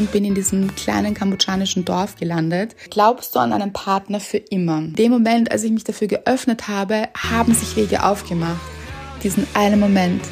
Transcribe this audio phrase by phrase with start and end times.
[0.00, 2.74] und bin in diesem kleinen kambodschanischen Dorf gelandet.
[2.88, 4.78] Glaubst du an einen Partner für immer?
[4.78, 8.60] In dem Moment, als ich mich dafür geöffnet habe, haben sich Wege aufgemacht.
[9.22, 10.22] Diesen einen Moment.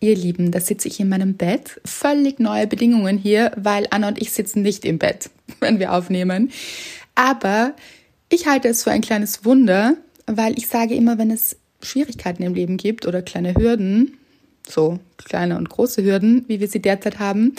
[0.00, 1.80] Ihr Lieben, da sitze ich in meinem Bett.
[1.84, 5.28] Völlig neue Bedingungen hier, weil Anna und ich sitzen nicht im Bett,
[5.60, 6.50] wenn wir aufnehmen.
[7.14, 7.74] Aber
[8.30, 9.96] ich halte es für ein kleines Wunder,
[10.26, 14.16] weil ich sage immer, wenn es Schwierigkeiten im Leben gibt oder kleine Hürden,
[14.66, 17.54] so kleine und große Hürden, wie wir sie derzeit haben,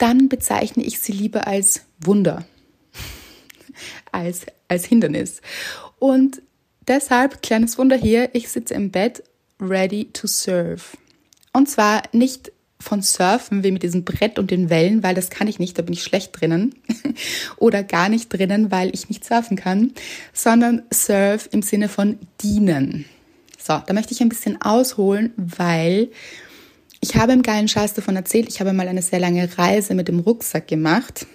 [0.00, 2.44] dann bezeichne ich sie lieber als Wunder,
[4.12, 5.40] als, als Hindernis.
[5.98, 6.42] Und
[6.88, 9.22] deshalb, kleines Wunder hier, ich sitze im Bett,
[9.60, 10.82] ready to serve.
[11.52, 12.50] Und zwar nicht
[12.80, 15.82] von Surfen wie mit diesem Brett und den Wellen, weil das kann ich nicht, da
[15.82, 16.74] bin ich schlecht drinnen.
[17.58, 19.92] Oder gar nicht drinnen, weil ich nicht surfen kann,
[20.32, 23.04] sondern Surf im Sinne von dienen.
[23.58, 26.08] So, da möchte ich ein bisschen ausholen, weil
[27.00, 30.08] ich habe im geilen Scheiß davon erzählt, ich habe mal eine sehr lange Reise mit
[30.08, 31.26] dem Rucksack gemacht.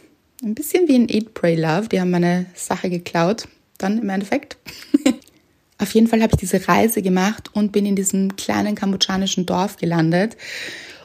[0.44, 1.90] Ein bisschen wie in Eat, Pray, Love.
[1.90, 4.58] Die haben meine Sache geklaut, dann im Endeffekt.
[5.78, 9.78] Auf jeden Fall habe ich diese Reise gemacht und bin in diesem kleinen kambodschanischen Dorf
[9.78, 10.38] gelandet.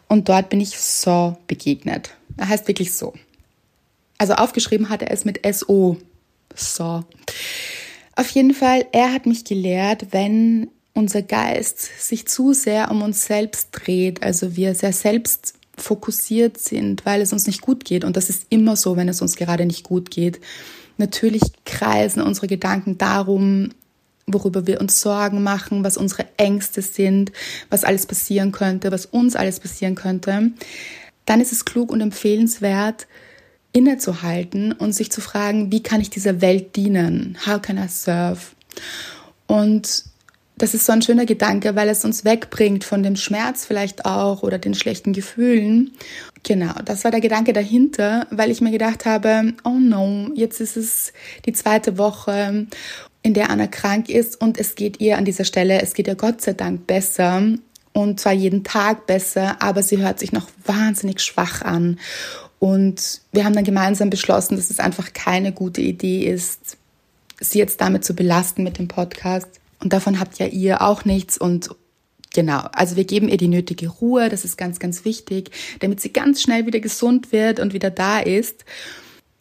[0.09, 2.15] Und dort bin ich So begegnet.
[2.37, 3.15] Er heißt wirklich so.
[4.19, 5.97] Also aufgeschrieben hat er es mit S-O.
[6.55, 7.05] So.
[8.17, 10.69] Auf jeden Fall, er hat mich gelehrt, wenn
[11.01, 17.07] unser Geist sich zu sehr um uns selbst dreht, also wir sehr selbst fokussiert sind,
[17.07, 18.05] weil es uns nicht gut geht.
[18.05, 20.41] Und das ist immer so, wenn es uns gerade nicht gut geht.
[20.99, 23.71] Natürlich kreisen unsere Gedanken darum,
[24.27, 27.33] worüber wir uns Sorgen machen, was unsere Ängste sind,
[27.71, 30.53] was alles passieren könnte, was uns alles passieren könnte.
[31.25, 33.07] Dann ist es klug und empfehlenswert,
[33.73, 37.39] innezuhalten und sich zu fragen, wie kann ich dieser Welt dienen?
[37.47, 38.41] How can I serve?
[39.47, 40.10] Und
[40.61, 44.43] das ist so ein schöner Gedanke, weil es uns wegbringt von dem Schmerz vielleicht auch
[44.43, 45.93] oder den schlechten Gefühlen.
[46.43, 50.77] Genau, das war der Gedanke dahinter, weil ich mir gedacht habe, oh no, jetzt ist
[50.77, 51.15] es
[51.47, 52.67] die zweite Woche,
[53.23, 56.15] in der Anna krank ist und es geht ihr an dieser Stelle, es geht ihr
[56.15, 57.43] Gott sei Dank besser
[57.95, 61.99] und zwar jeden Tag besser, aber sie hört sich noch wahnsinnig schwach an.
[62.59, 66.77] Und wir haben dann gemeinsam beschlossen, dass es einfach keine gute Idee ist,
[67.41, 69.60] sie jetzt damit zu belasten mit dem Podcast.
[69.83, 71.71] Und davon habt ja ihr auch nichts und
[72.33, 76.13] Genau, also wir geben ihr die nötige Ruhe, das ist ganz, ganz wichtig, damit sie
[76.13, 78.65] ganz schnell wieder gesund wird und wieder da ist.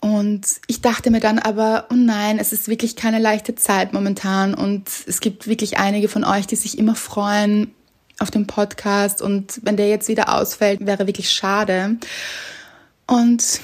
[0.02, 4.54] Und ich dachte mir dann aber, oh nein, es ist wirklich keine leichte Zeit momentan
[4.54, 7.76] und es gibt wirklich einige von euch, die sich immer freuen
[8.18, 11.98] auf den Podcast und wenn der jetzt wieder ausfällt, wäre wirklich schade.
[13.08, 13.60] Und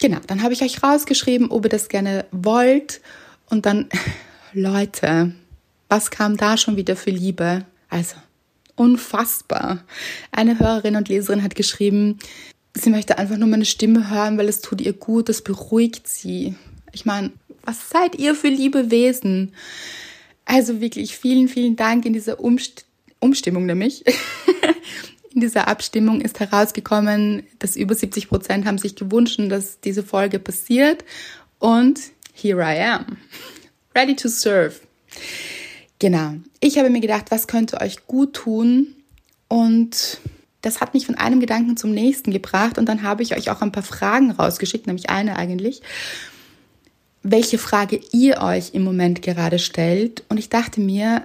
[0.00, 3.00] genau, dann habe ich euch rausgeschrieben, ob ihr das gerne wollt
[3.48, 3.88] und dann,
[4.52, 5.32] Leute,
[5.90, 7.66] was kam da schon wieder für Liebe?
[7.88, 8.16] Also,
[8.76, 9.84] unfassbar.
[10.32, 12.18] Eine Hörerin und Leserin hat geschrieben,
[12.74, 16.54] sie möchte einfach nur meine Stimme hören, weil es tut ihr gut, das beruhigt sie.
[16.92, 17.32] Ich meine,
[17.64, 19.52] was seid ihr für liebe Wesen?
[20.44, 22.86] Also wirklich vielen, vielen Dank in dieser Umst
[23.18, 24.02] Umstimmung nämlich.
[25.34, 30.38] in dieser Abstimmung ist herausgekommen, dass über 70 Prozent haben sich gewünscht, dass diese Folge
[30.38, 31.04] passiert.
[31.58, 32.00] Und
[32.32, 33.18] here I am.
[33.94, 34.80] Ready to serve.
[36.00, 36.34] Genau.
[36.60, 38.96] Ich habe mir gedacht, was könnte euch gut tun?
[39.48, 40.18] Und
[40.62, 42.78] das hat mich von einem Gedanken zum nächsten gebracht.
[42.78, 45.82] Und dann habe ich euch auch ein paar Fragen rausgeschickt, nämlich eine eigentlich,
[47.22, 50.24] welche Frage ihr euch im Moment gerade stellt.
[50.28, 51.22] Und ich dachte mir,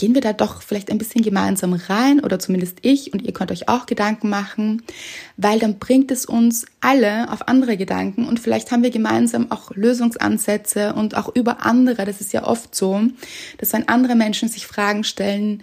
[0.00, 3.52] gehen wir da doch vielleicht ein bisschen gemeinsam rein oder zumindest ich und ihr könnt
[3.52, 4.82] euch auch Gedanken machen,
[5.36, 9.72] weil dann bringt es uns alle auf andere Gedanken und vielleicht haben wir gemeinsam auch
[9.72, 13.02] Lösungsansätze und auch über andere, das ist ja oft so,
[13.58, 15.62] dass wenn andere Menschen sich Fragen stellen,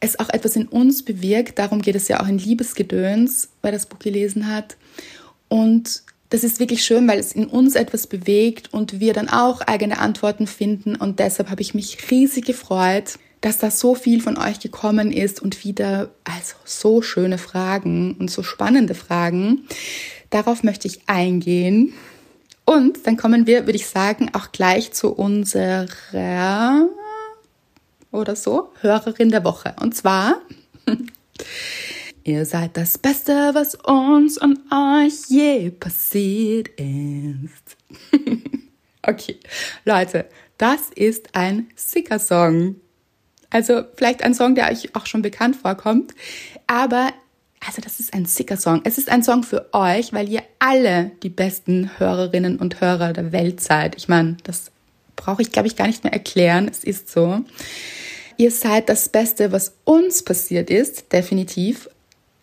[0.00, 3.86] es auch etwas in uns bewirkt, darum geht es ja auch in Liebesgedöns, wer das
[3.86, 4.76] Buch gelesen hat.
[5.48, 9.60] Und das ist wirklich schön, weil es in uns etwas bewegt und wir dann auch
[9.60, 10.96] eigene Antworten finden.
[10.96, 15.42] Und deshalb habe ich mich riesig gefreut, dass da so viel von euch gekommen ist
[15.42, 19.66] und wieder, also so schöne Fragen und so spannende Fragen.
[20.30, 21.92] Darauf möchte ich eingehen.
[22.64, 26.88] Und dann kommen wir, würde ich sagen, auch gleich zu unserer
[28.10, 29.74] oder so Hörerin der Woche.
[29.82, 30.40] Und zwar
[32.24, 37.76] Ihr seid das Beste, was uns und euch je passiert ist.
[39.02, 39.38] okay,
[39.84, 40.26] Leute,
[40.56, 42.76] das ist ein Sicker-Song.
[43.50, 46.14] Also vielleicht ein Song, der euch auch schon bekannt vorkommt.
[46.66, 47.12] Aber
[47.66, 48.80] also das ist ein sicker Song.
[48.84, 53.30] Es ist ein Song für euch, weil ihr alle die besten Hörerinnen und Hörer der
[53.32, 53.94] Welt seid.
[53.96, 54.72] Ich meine, das
[55.16, 56.68] brauche ich, glaube ich, gar nicht mehr erklären.
[56.68, 57.44] Es ist so.
[58.36, 61.88] Ihr seid das Beste, was uns passiert ist, definitiv.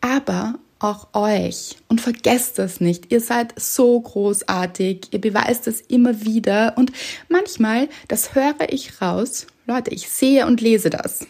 [0.01, 1.77] Aber auch euch.
[1.87, 3.11] Und vergesst das nicht.
[3.11, 5.09] Ihr seid so großartig.
[5.11, 6.73] Ihr beweist es immer wieder.
[6.77, 6.91] Und
[7.27, 11.27] manchmal, das höre ich raus, Leute, ich sehe und lese das,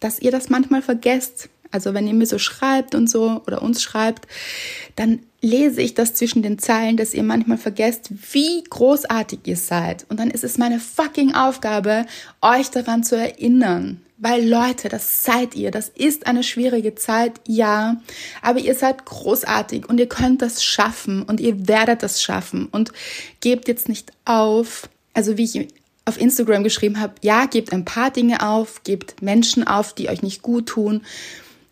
[0.00, 1.50] dass ihr das manchmal vergesst.
[1.70, 4.26] Also wenn ihr mir so schreibt und so oder uns schreibt,
[4.96, 10.06] dann lese ich das zwischen den Zeilen, dass ihr manchmal vergesst, wie großartig ihr seid.
[10.08, 12.06] Und dann ist es meine fucking Aufgabe,
[12.40, 14.00] euch daran zu erinnern.
[14.20, 15.70] Weil Leute, das seid ihr.
[15.70, 18.00] Das ist eine schwierige Zeit, ja.
[18.42, 22.66] Aber ihr seid großartig und ihr könnt das schaffen und ihr werdet das schaffen.
[22.66, 22.92] Und
[23.40, 24.88] gebt jetzt nicht auf.
[25.14, 25.68] Also wie ich
[26.04, 30.22] auf Instagram geschrieben habe, ja, gebt ein paar Dinge auf, gebt Menschen auf, die euch
[30.22, 31.02] nicht gut tun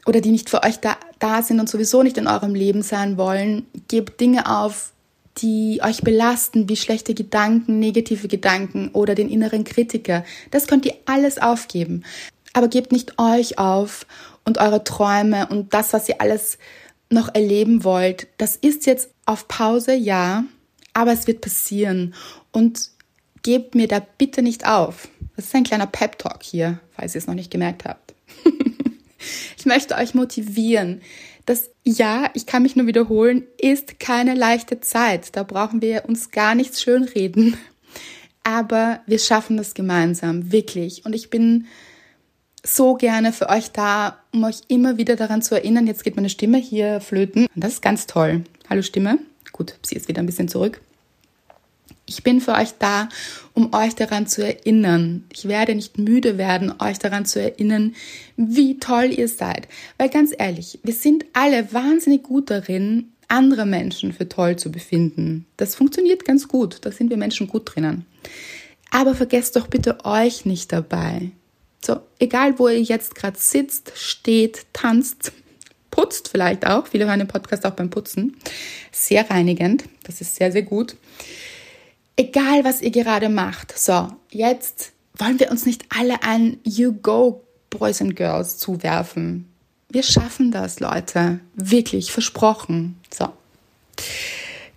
[0.05, 3.17] oder die nicht für euch da, da sind und sowieso nicht in eurem Leben sein
[3.17, 3.67] wollen.
[3.89, 4.93] Gebt Dinge auf,
[5.39, 10.25] die euch belasten, wie schlechte Gedanken, negative Gedanken oder den inneren Kritiker.
[10.53, 12.05] Das könnt ihr alles aufgeben.
[12.57, 14.07] Aber gebt nicht euch auf
[14.47, 16.57] und eure Träume und das, was ihr alles
[17.11, 18.29] noch erleben wollt.
[18.39, 20.43] Das ist jetzt auf Pause, ja,
[20.95, 22.15] aber es wird passieren.
[22.53, 22.89] Und
[23.43, 25.07] gebt mir da bitte nicht auf.
[25.37, 28.15] Das ist ein kleiner Pep-Talk hier, falls ihr es noch nicht gemerkt habt.
[29.59, 31.03] ich möchte euch motivieren.
[31.45, 35.37] Das Ja, ich kann mich nur wiederholen, ist keine leichte Zeit.
[35.37, 37.59] Da brauchen wir uns gar nichts schönreden.
[38.45, 41.05] Aber wir schaffen das gemeinsam, wirklich.
[41.05, 41.67] Und ich bin
[42.67, 45.87] so gerne für euch da, um euch immer wieder daran zu erinnern.
[45.87, 47.47] Jetzt geht meine Stimme hier flöten.
[47.55, 48.45] Das ist ganz toll.
[48.69, 49.19] Hallo Stimme.
[49.53, 50.81] Gut, sie ist wieder ein bisschen zurück.
[52.09, 53.09] Ich bin für euch da,
[53.53, 55.25] um euch daran zu erinnern.
[55.33, 57.95] Ich werde nicht müde werden, euch daran zu erinnern,
[58.37, 59.67] wie toll ihr seid.
[59.99, 65.47] Weil ganz ehrlich, wir sind alle wahnsinnig gut darin, andere Menschen für toll zu befinden.
[65.57, 66.79] Das funktioniert ganz gut.
[66.83, 68.07] Da sind wir Menschen gut drinnen.
[68.91, 71.33] Aber vergesst doch bitte euch nicht dabei.
[71.85, 75.33] So, egal wo ihr jetzt gerade sitzt, steht, tanzt,
[75.91, 76.87] putzt vielleicht auch.
[76.87, 78.37] Viele hören den Podcast auch beim Putzen.
[78.93, 79.85] Sehr reinigend.
[80.05, 80.97] Das ist sehr, sehr gut
[82.17, 83.79] egal was ihr gerade macht.
[83.79, 89.47] So, jetzt wollen wir uns nicht alle ein You Go Boys and Girls zuwerfen.
[89.89, 91.41] Wir schaffen das, Leute.
[91.55, 92.99] Wirklich, versprochen.
[93.15, 93.29] So.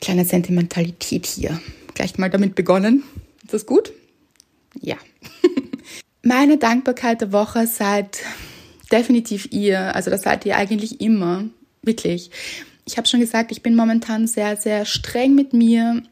[0.02, 1.60] Kleine Sentimentalität hier.
[1.94, 3.04] Gleich mal damit begonnen.
[3.44, 3.92] Ist das gut?
[4.80, 4.98] Ja.
[6.30, 8.20] Meine Dankbarkeit der Woche seid
[8.92, 9.96] definitiv ihr.
[9.96, 11.46] Also das seid ihr eigentlich immer.
[11.82, 12.30] Wirklich.
[12.86, 16.04] Ich habe schon gesagt, ich bin momentan sehr, sehr streng mit mir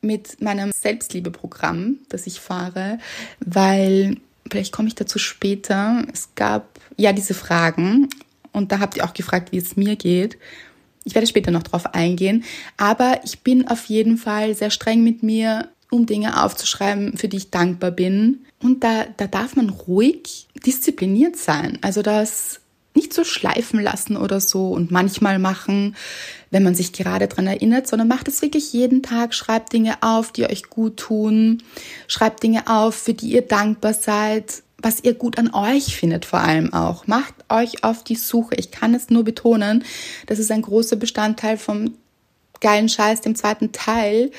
[0.00, 3.00] mit meinem Selbstliebeprogramm, das ich fahre,
[3.40, 4.18] weil
[4.48, 6.06] vielleicht komme ich dazu später.
[6.12, 8.08] Es gab ja diese Fragen
[8.52, 10.38] und da habt ihr auch gefragt, wie es mir geht.
[11.02, 12.44] Ich werde später noch drauf eingehen,
[12.76, 17.38] aber ich bin auf jeden Fall sehr streng mit mir, um Dinge aufzuschreiben, für die
[17.38, 18.44] ich dankbar bin.
[18.62, 21.78] Und da, da darf man ruhig diszipliniert sein.
[21.82, 22.60] Also das
[22.94, 25.96] nicht so schleifen lassen oder so und manchmal machen,
[26.50, 30.30] wenn man sich gerade dran erinnert, sondern macht es wirklich jeden Tag, schreibt Dinge auf,
[30.30, 31.62] die euch gut tun,
[32.06, 36.40] schreibt Dinge auf, für die ihr dankbar seid, was ihr gut an euch findet vor
[36.40, 37.06] allem auch.
[37.06, 38.54] Macht euch auf die Suche.
[38.56, 39.84] Ich kann es nur betonen,
[40.26, 41.94] das ist ein großer Bestandteil vom
[42.60, 44.30] geilen Scheiß, dem zweiten Teil.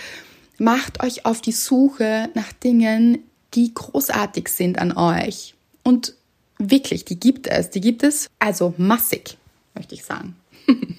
[0.57, 3.19] Macht euch auf die Suche nach Dingen,
[3.53, 5.55] die großartig sind an euch.
[5.83, 6.15] Und
[6.57, 7.69] Wirklich, die gibt es.
[7.69, 9.37] Die gibt es also massig,
[9.73, 10.35] möchte ich sagen.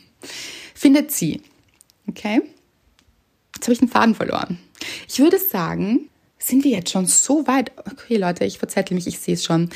[0.75, 1.43] Findet sie.
[2.09, 2.43] Okay?
[3.55, 4.59] Jetzt habe ich den Faden verloren.
[5.09, 7.73] Ich würde sagen, sind wir jetzt schon so weit?
[7.91, 9.71] Okay, Leute, ich verzettel mich, ich sehe es schon.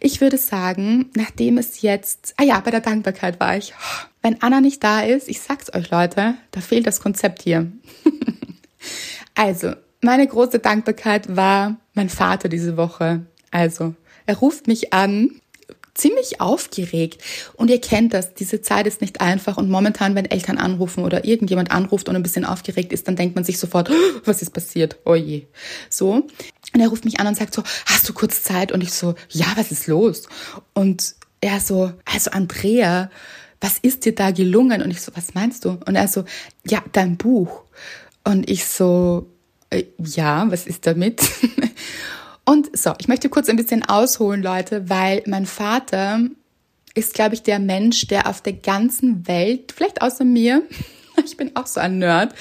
[0.00, 3.74] Ich würde sagen, nachdem es jetzt, ah ja, bei der Dankbarkeit war ich.
[4.22, 7.70] Wenn Anna nicht da ist, ich sag's euch, Leute, da fehlt das Konzept hier.
[9.34, 13.26] also, meine große Dankbarkeit war mein Vater diese Woche.
[13.50, 13.94] Also,
[14.26, 15.40] er ruft mich an,
[15.94, 17.22] ziemlich aufgeregt.
[17.54, 19.56] Und ihr kennt das, diese Zeit ist nicht einfach.
[19.56, 23.34] Und momentan, wenn Eltern anrufen oder irgendjemand anruft und ein bisschen aufgeregt ist, dann denkt
[23.34, 23.90] man sich sofort,
[24.24, 24.98] was ist passiert?
[25.04, 25.46] Oh je.
[25.88, 26.26] So.
[26.74, 28.72] Und er ruft mich an und sagt so, hast du kurz Zeit?
[28.72, 30.28] Und ich so, ja, was ist los?
[30.72, 33.10] Und er so, also Andrea,
[33.60, 34.82] was ist dir da gelungen?
[34.82, 35.78] Und ich so, was meinst du?
[35.86, 36.24] Und er so,
[36.66, 37.62] ja, dein Buch.
[38.24, 39.30] Und ich so,
[39.70, 41.22] äh, ja, was ist damit?
[42.44, 46.20] Und so, ich möchte kurz ein bisschen ausholen, Leute, weil mein Vater
[46.94, 50.62] ist, glaube ich, der Mensch, der auf der ganzen Welt, vielleicht außer mir,
[51.24, 52.34] ich bin auch so ein Nerd,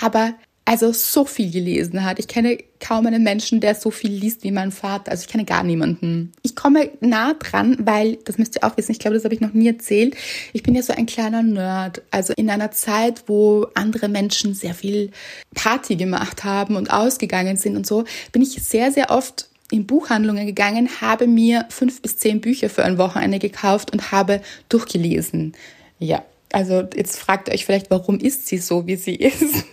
[0.00, 0.34] aber
[0.70, 2.20] also so viel gelesen hat.
[2.20, 5.10] Ich kenne kaum einen Menschen, der so viel liest wie mein Vater.
[5.10, 6.30] Also ich kenne gar niemanden.
[6.42, 9.40] Ich komme nah dran, weil, das müsst ihr auch wissen, ich glaube, das habe ich
[9.40, 10.14] noch nie erzählt.
[10.52, 12.02] Ich bin ja so ein kleiner Nerd.
[12.12, 15.10] Also in einer Zeit, wo andere Menschen sehr viel
[15.56, 20.46] Party gemacht haben und ausgegangen sind und so, bin ich sehr, sehr oft in Buchhandlungen
[20.46, 25.52] gegangen, habe mir fünf bis zehn Bücher für ein Wochenende gekauft und habe durchgelesen.
[25.98, 26.22] Ja,
[26.52, 29.64] Also jetzt fragt ihr euch vielleicht, warum ist sie so, wie sie ist?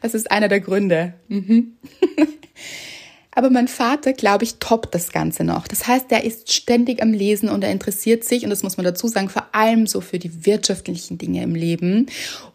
[0.00, 1.14] Das ist einer der Gründe.
[1.28, 1.76] Mhm.
[3.36, 5.68] Aber mein Vater, glaube ich, toppt das Ganze noch.
[5.68, 8.84] Das heißt, er ist ständig am Lesen und er interessiert sich, und das muss man
[8.84, 12.06] dazu sagen, vor allem so für die wirtschaftlichen Dinge im Leben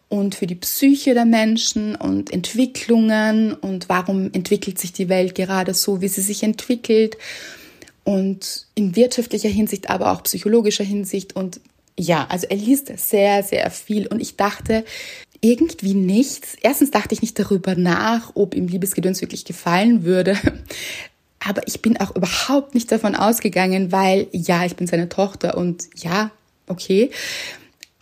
[0.08, 5.72] und für die Psyche der Menschen und Entwicklungen und warum entwickelt sich die Welt gerade
[5.72, 7.16] so, wie sie sich entwickelt
[8.02, 11.60] und in wirtschaftlicher Hinsicht, aber auch psychologischer Hinsicht und
[11.98, 14.84] ja, also er liest sehr, sehr viel und ich dachte,
[15.42, 16.56] irgendwie nichts.
[16.62, 20.38] Erstens dachte ich nicht darüber nach, ob ihm Liebesgedöns wirklich gefallen würde.
[21.40, 25.88] Aber ich bin auch überhaupt nicht davon ausgegangen, weil ja, ich bin seine Tochter und
[25.96, 26.30] ja,
[26.68, 27.10] okay.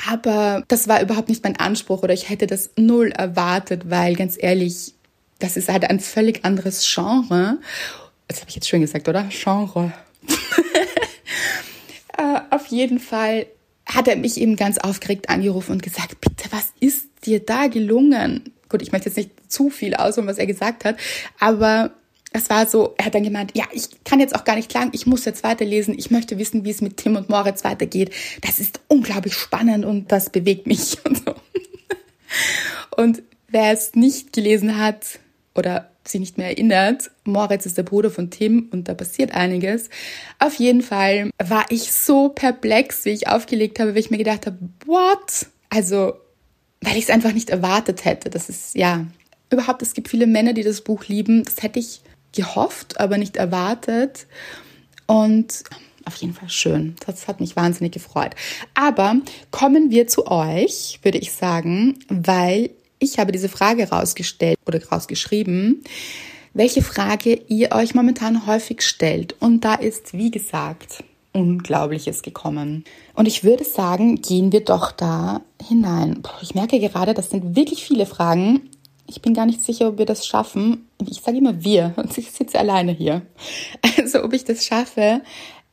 [0.07, 4.37] Aber das war überhaupt nicht mein Anspruch oder ich hätte das null erwartet, weil ganz
[4.39, 4.93] ehrlich,
[5.39, 7.59] das ist halt ein völlig anderes Genre.
[8.29, 9.27] Das habe ich jetzt schön gesagt, oder?
[9.31, 9.93] Genre.
[12.19, 13.47] uh, auf jeden Fall
[13.95, 18.53] hat er mich eben ganz aufgeregt angerufen und gesagt, bitte, was ist dir da gelungen?
[18.69, 20.97] Gut, ich möchte jetzt nicht zu viel ausholen, was er gesagt hat,
[21.39, 21.93] aber
[22.33, 24.91] es war so, er hat dann gemeint, ja, ich kann jetzt auch gar nicht klagen,
[24.93, 28.15] ich muss jetzt weiterlesen, ich möchte wissen, wie es mit Tim und Moritz weitergeht.
[28.43, 31.35] Das ist unglaublich spannend und das bewegt mich und so.
[32.97, 35.19] Und wer es nicht gelesen hat
[35.55, 39.91] oder sich nicht mehr erinnert, Moritz ist der Bruder von Tim und da passiert einiges.
[40.39, 44.47] Auf jeden Fall war ich so perplex, wie ich aufgelegt habe, weil ich mir gedacht
[44.47, 45.47] habe, what?
[45.69, 46.15] Also
[46.83, 48.31] weil ich es einfach nicht erwartet hätte.
[48.31, 49.07] Das ist ja
[49.51, 51.45] überhaupt, es gibt viele Männer, die das Buch lieben.
[51.45, 52.01] Das hätte ich
[52.33, 54.27] gehofft, aber nicht erwartet.
[55.07, 55.65] Und
[56.05, 56.97] auf jeden Fall schön.
[57.05, 58.35] Das hat mich wahnsinnig gefreut.
[58.75, 59.17] Aber
[59.51, 65.83] kommen wir zu euch, würde ich sagen, weil ich habe diese Frage rausgestellt oder rausgeschrieben,
[66.55, 69.35] welche Frage ihr euch momentan häufig stellt.
[69.41, 71.03] Und da ist, wie gesagt,
[71.33, 72.85] Unglaubliches gekommen.
[73.15, 76.23] Und ich würde sagen, gehen wir doch da hinein.
[76.43, 78.69] Ich merke gerade, das sind wirklich viele Fragen.
[79.07, 80.89] Ich bin gar nicht sicher, ob wir das schaffen.
[81.09, 83.23] Ich sage immer wir und ich sitze alleine hier.
[83.97, 85.23] Also ob ich das schaffe.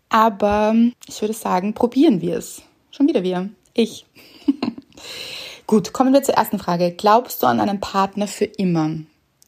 [0.10, 0.76] Aber
[1.08, 2.62] ich würde sagen, probieren wir es.
[2.92, 3.50] Schon wieder wir.
[3.74, 4.06] Ich.
[5.68, 6.92] Gut, kommen wir zur ersten Frage.
[6.92, 8.92] Glaubst du an einen Partner für immer?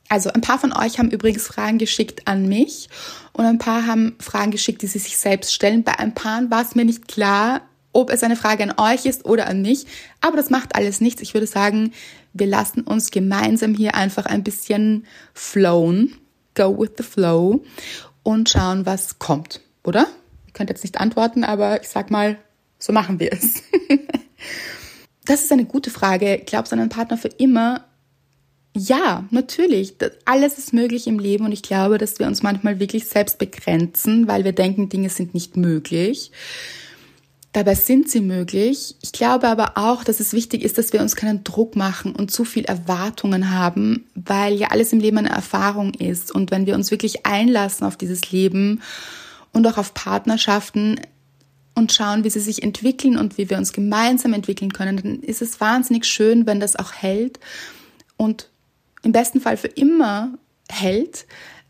[0.10, 2.90] Also ein paar von euch haben übrigens Fragen geschickt an mich
[3.32, 5.86] und ein paar haben Fragen geschickt, die sie sich selbst stellen.
[5.86, 7.62] Bei ein paar war es mir nicht klar,
[7.94, 9.86] ob es eine Frage an euch ist oder an mich.
[10.20, 11.22] Aber das macht alles nichts.
[11.22, 11.94] Ich würde sagen,
[12.34, 16.18] wir lassen uns gemeinsam hier einfach ein bisschen flowen,
[16.54, 17.64] go with the flow
[18.24, 20.06] und schauen, was kommt, oder?
[20.48, 22.38] Ihr könnt jetzt nicht antworten, aber ich sag mal,
[22.78, 23.64] so machen wir es.
[25.30, 26.42] das ist eine gute Frage.
[26.44, 27.86] Glaubst du an einen Partner für immer?
[28.76, 29.96] Ja, natürlich.
[30.26, 34.28] Alles ist möglich im Leben und ich glaube, dass wir uns manchmal wirklich selbst begrenzen,
[34.28, 36.32] weil wir denken, Dinge sind nicht möglich.
[37.54, 38.96] Dabei sind sie möglich.
[39.02, 42.32] Ich glaube aber auch, dass es wichtig ist, dass wir uns keinen Druck machen und
[42.32, 46.32] zu viel Erwartungen haben, weil ja alles im Leben eine Erfahrung ist.
[46.32, 48.82] Und wenn wir uns wirklich einlassen auf dieses Leben
[49.52, 51.00] und auch auf Partnerschaften
[51.80, 55.42] und schauen, wie sie sich entwickeln und wie wir uns gemeinsam entwickeln können, dann ist
[55.42, 57.40] es wahnsinnig schön, wenn das auch hält
[58.18, 58.50] und
[59.02, 60.38] im besten Fall für immer
[60.70, 61.26] hält.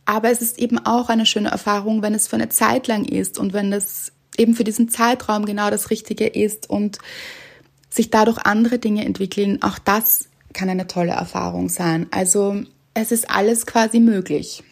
[0.06, 3.38] Aber es ist eben auch eine schöne Erfahrung, wenn es für eine Zeit lang ist
[3.38, 6.98] und wenn es eben für diesen Zeitraum genau das Richtige ist und
[7.90, 9.62] sich dadurch andere Dinge entwickeln.
[9.62, 12.08] Auch das kann eine tolle Erfahrung sein.
[12.12, 12.64] Also
[12.94, 14.64] es ist alles quasi möglich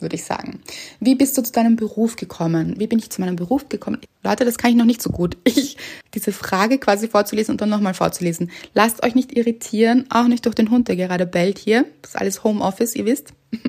[0.00, 0.60] würde ich sagen.
[1.00, 2.74] Wie bist du zu deinem Beruf gekommen?
[2.78, 3.98] Wie bin ich zu meinem Beruf gekommen?
[4.22, 5.36] Leute, das kann ich noch nicht so gut.
[5.56, 5.78] Ich,
[6.14, 8.50] diese Frage quasi vorzulesen und dann nochmal vorzulesen.
[8.74, 11.86] Lasst euch nicht irritieren, auch nicht durch den Hund, der gerade bellt hier.
[12.02, 13.32] Das ist alles Homeoffice, ihr wisst.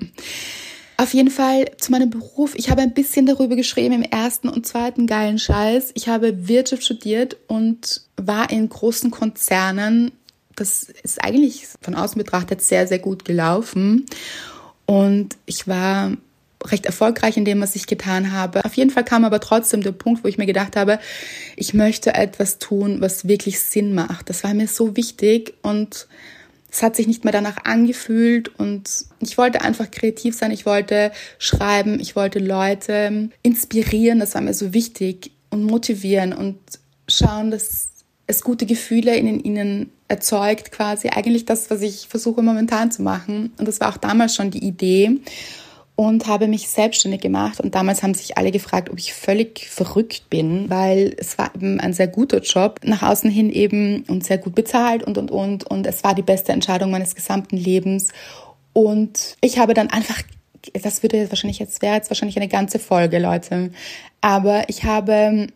[1.00, 2.56] Auf jeden Fall zu meinem Beruf.
[2.56, 5.92] Ich habe ein bisschen darüber geschrieben im ersten und zweiten geilen Scheiß.
[5.94, 10.12] Ich habe Wirtschaft studiert und war in großen Konzernen.
[10.56, 14.08] Das ist eigentlich von außen betrachtet sehr, sehr gut gelaufen.
[14.88, 16.14] Und ich war
[16.66, 18.66] recht erfolgreich in dem, was ich getan habe.
[18.66, 21.00] Auf jeden Fall kam aber trotzdem der Punkt, wo ich mir gedacht habe,
[21.56, 24.30] ich möchte etwas tun, was wirklich Sinn macht.
[24.30, 26.08] Das war mir so wichtig und
[26.72, 31.12] es hat sich nicht mehr danach angefühlt und ich wollte einfach kreativ sein, ich wollte
[31.40, 36.58] schreiben, ich wollte Leute inspirieren, das war mir so wichtig und motivieren und
[37.08, 37.90] schauen, dass
[38.28, 43.54] es gute Gefühle in ihnen erzeugt, quasi eigentlich das, was ich versuche momentan zu machen.
[43.58, 45.20] Und das war auch damals schon die Idee
[45.98, 47.60] und habe mich selbstständig gemacht.
[47.60, 51.80] Und damals haben sich alle gefragt, ob ich völlig verrückt bin, weil es war eben
[51.80, 55.64] ein sehr guter Job, nach außen hin eben und sehr gut bezahlt und, und, und.
[55.66, 58.10] Und es war die beste Entscheidung meines gesamten Lebens.
[58.74, 60.22] Und ich habe dann einfach,
[60.84, 63.72] das würde wahrscheinlich jetzt, wäre jetzt wahrscheinlich eine ganze Folge, Leute.
[64.22, 65.48] Aber ich habe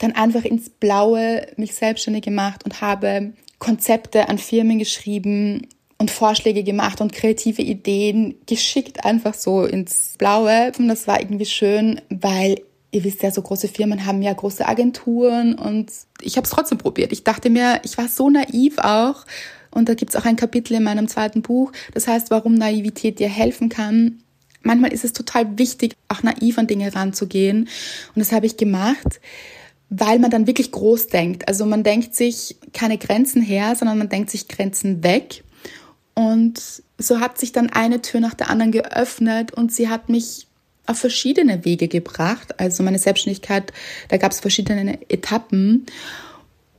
[0.00, 5.66] dann einfach ins Blaue mich selbstständig gemacht und habe Konzepte an Firmen geschrieben
[5.98, 10.72] und Vorschläge gemacht und kreative Ideen geschickt einfach so ins Blaue.
[10.78, 12.60] Und das war irgendwie schön, weil
[12.90, 15.90] ihr wisst ja, so große Firmen haben ja große Agenturen und
[16.22, 17.12] ich habe es trotzdem probiert.
[17.12, 19.26] Ich dachte mir, ich war so naiv auch.
[19.70, 23.18] Und da gibt es auch ein Kapitel in meinem zweiten Buch, das heißt, warum Naivität
[23.18, 24.22] dir helfen kann.
[24.62, 27.68] Manchmal ist es total wichtig, auch naiv an Dinge ranzugehen.
[28.14, 29.20] Und das habe ich gemacht
[29.90, 31.48] weil man dann wirklich groß denkt.
[31.48, 35.44] Also man denkt sich keine Grenzen her, sondern man denkt sich Grenzen weg.
[36.14, 40.46] Und so hat sich dann eine Tür nach der anderen geöffnet und sie hat mich
[40.86, 42.58] auf verschiedene Wege gebracht.
[42.58, 43.72] Also meine Selbstständigkeit,
[44.08, 45.86] da gab es verschiedene Etappen.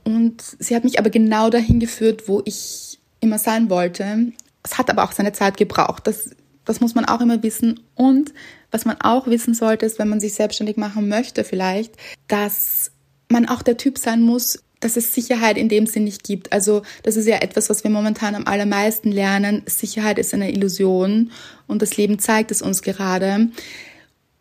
[0.04, 4.32] Und sie hat mich aber genau dahin geführt, wo ich immer sein wollte.
[4.62, 6.06] Es hat aber auch seine Zeit gebraucht.
[6.06, 6.30] Das,
[6.64, 7.80] das muss man auch immer wissen.
[7.94, 8.34] Und
[8.70, 11.94] was man auch wissen sollte, ist, wenn man sich selbstständig machen möchte, vielleicht,
[12.28, 12.90] dass
[13.30, 16.52] man auch der Typ sein muss, dass es Sicherheit in dem Sinn nicht gibt.
[16.52, 19.62] Also das ist ja etwas, was wir momentan am allermeisten lernen.
[19.66, 21.30] Sicherheit ist eine Illusion
[21.66, 23.50] und das Leben zeigt es uns gerade.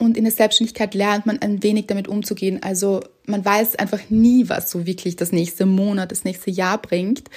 [0.02, 2.64] Und in der Selbstständigkeit lernt man ein wenig damit umzugehen.
[2.64, 7.30] Also man weiß einfach nie, was so wirklich das nächste Monat, das nächste Jahr bringt.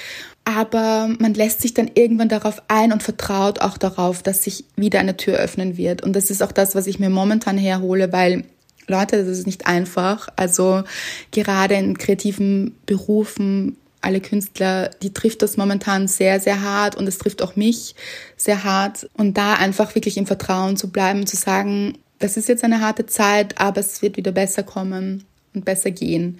[0.45, 5.01] Aber man lässt sich dann irgendwann darauf ein und vertraut auch darauf, dass sich wieder
[5.01, 6.03] eine Tür öffnen wird.
[6.03, 8.45] Und das ist auch das, was ich mir momentan herhole, weil
[8.87, 10.29] Leute, das ist nicht einfach.
[10.37, 10.83] Also
[11.31, 17.19] gerade in kreativen Berufen, alle Künstler, die trifft das momentan sehr, sehr hart und es
[17.19, 17.95] trifft auch mich
[18.37, 19.09] sehr hart.
[19.15, 23.07] Und da einfach wirklich im Vertrauen zu bleiben zu sagen, das ist jetzt eine harte
[23.07, 25.25] Zeit, aber es wird wieder besser kommen
[25.55, 26.39] und besser gehen.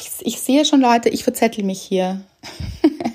[0.00, 2.22] Ich, ich sehe schon Leute, ich verzettel mich hier.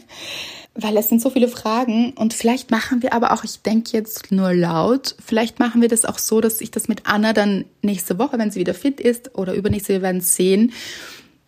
[0.80, 4.32] weil es sind so viele Fragen und vielleicht machen wir aber auch, ich denke jetzt
[4.32, 8.20] nur laut, vielleicht machen wir das auch so, dass ich das mit Anna dann nächste
[8.20, 10.72] Woche, wenn sie wieder fit ist oder übernächste, wir werden sehen,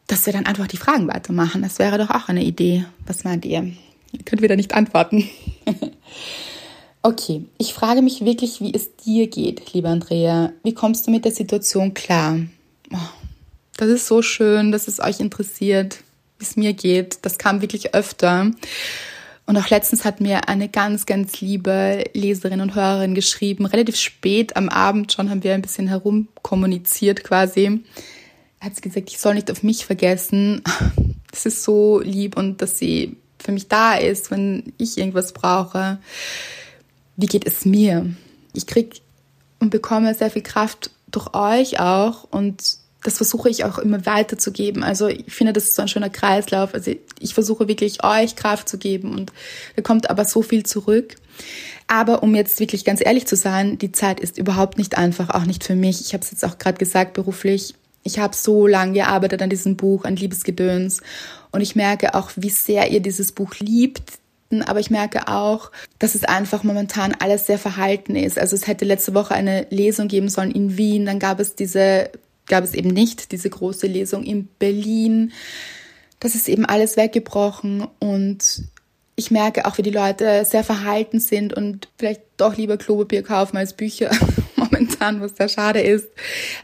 [0.07, 1.62] dass wir dann einfach die Fragen weitermachen.
[1.62, 2.85] Das wäre doch auch eine Idee.
[3.05, 3.72] Was meint ihr?
[4.11, 5.29] Ihr könnt wieder nicht antworten.
[7.03, 10.51] okay, ich frage mich wirklich, wie es dir geht, liebe Andrea.
[10.63, 12.39] Wie kommst du mit der Situation klar?
[12.92, 12.98] Oh,
[13.77, 16.00] das ist so schön, dass es euch interessiert,
[16.39, 17.20] wie es mir geht.
[17.22, 18.51] Das kam wirklich öfter.
[19.50, 24.55] Und auch letztens hat mir eine ganz, ganz liebe Leserin und Hörerin geschrieben, relativ spät
[24.55, 27.83] am Abend schon haben wir ein bisschen herumkommuniziert quasi.
[28.62, 30.62] Hat sie gesagt, ich soll nicht auf mich vergessen.
[31.31, 36.00] Das ist so lieb und dass sie für mich da ist, wenn ich irgendwas brauche.
[37.18, 38.07] Wie geht es mir?
[38.53, 39.01] Ich krieg
[39.59, 44.83] und bekomme sehr viel Kraft durch euch auch und das versuche ich auch immer weiterzugeben.
[44.83, 46.74] Also ich finde, das ist so ein schöner Kreislauf.
[46.74, 49.31] Also ich versuche wirklich euch Kraft zu geben und
[49.75, 51.16] da kommt aber so viel zurück.
[51.88, 55.46] Aber um jetzt wirklich ganz ehrlich zu sein, die Zeit ist überhaupt nicht einfach, auch
[55.46, 56.01] nicht für mich.
[56.01, 57.74] Ich habe es jetzt auch gerade gesagt, beruflich.
[58.03, 61.01] Ich habe so lange gearbeitet an diesem Buch, an Liebesgedöns.
[61.51, 64.20] Und ich merke auch, wie sehr ihr dieses Buch liebt.
[64.66, 68.38] Aber ich merke auch, dass es einfach momentan alles sehr verhalten ist.
[68.38, 71.05] Also es hätte letzte Woche eine Lesung geben sollen in Wien.
[71.05, 72.09] Dann gab es diese
[72.50, 75.31] gab es eben nicht diese große Lesung in Berlin.
[76.20, 78.64] Das ist eben alles weggebrochen und
[79.16, 83.57] ich merke auch, wie die Leute sehr verhalten sind und vielleicht doch lieber Klopapier kaufen
[83.57, 84.12] als Bücher
[84.55, 86.07] momentan, was sehr schade ist.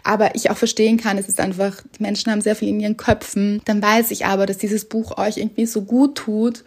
[0.04, 2.98] Aber ich auch verstehen kann, es ist einfach, die Menschen haben sehr viel in ihren
[2.98, 3.62] Köpfen.
[3.66, 6.64] Dann weiß ich aber, dass dieses Buch euch irgendwie so gut tut.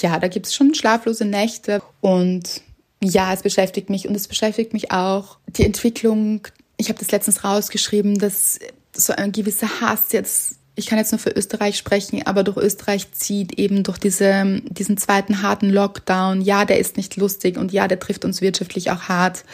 [0.00, 2.62] Ja, da gibt es schon schlaflose Nächte und
[3.02, 7.44] ja, es beschäftigt mich und es beschäftigt mich auch die Entwicklung ich habe das letztens
[7.44, 8.58] rausgeschrieben, dass
[8.94, 13.12] so ein gewisser Hass jetzt, ich kann jetzt nur für Österreich sprechen, aber durch Österreich
[13.12, 16.42] zieht eben durch diese, diesen zweiten harten Lockdown.
[16.42, 19.44] Ja, der ist nicht lustig und ja, der trifft uns wirtschaftlich auch hart.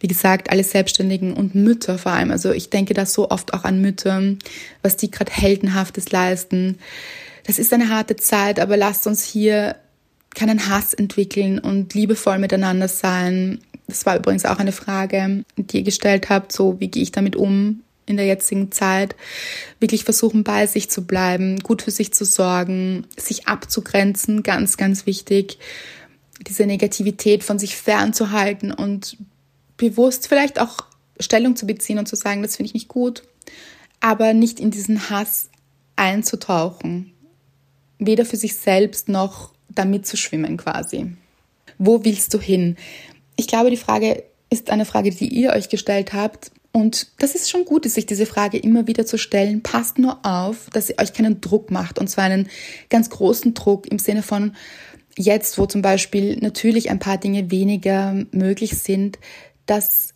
[0.00, 2.30] Wie gesagt, alle Selbstständigen und Mütter vor allem.
[2.30, 4.20] Also ich denke da so oft auch an Mütter,
[4.82, 6.78] was die gerade heldenhaftes leisten.
[7.46, 9.76] Das ist eine harte Zeit, aber lasst uns hier
[10.34, 15.84] keinen Hass entwickeln und liebevoll miteinander sein das war übrigens auch eine Frage, die ihr
[15.84, 19.14] gestellt habt, so wie gehe ich damit um in der jetzigen Zeit.
[19.80, 25.06] Wirklich versuchen, bei sich zu bleiben, gut für sich zu sorgen, sich abzugrenzen, ganz, ganz
[25.06, 25.58] wichtig.
[26.46, 29.16] Diese Negativität von sich fernzuhalten und
[29.76, 30.84] bewusst vielleicht auch
[31.20, 33.22] Stellung zu beziehen und zu sagen, das finde ich nicht gut,
[34.00, 35.50] aber nicht in diesen Hass
[35.96, 37.12] einzutauchen.
[37.98, 41.12] Weder für sich selbst noch damit zu schwimmen quasi.
[41.78, 42.76] Wo willst du hin?
[43.36, 46.50] Ich glaube, die Frage ist eine Frage, die ihr euch gestellt habt.
[46.72, 49.62] Und das ist schon gut, sich diese Frage immer wieder zu stellen.
[49.62, 51.98] Passt nur auf, dass ihr euch keinen Druck macht.
[51.98, 52.48] Und zwar einen
[52.90, 54.56] ganz großen Druck im Sinne von
[55.16, 59.18] jetzt, wo zum Beispiel natürlich ein paar Dinge weniger möglich sind,
[59.66, 60.14] dass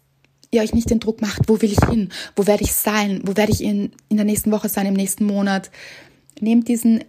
[0.50, 3.36] ihr euch nicht den Druck macht, wo will ich hin, wo werde ich sein, wo
[3.36, 5.70] werde ich in, in der nächsten Woche sein, im nächsten Monat.
[6.40, 7.04] Nehmt diesen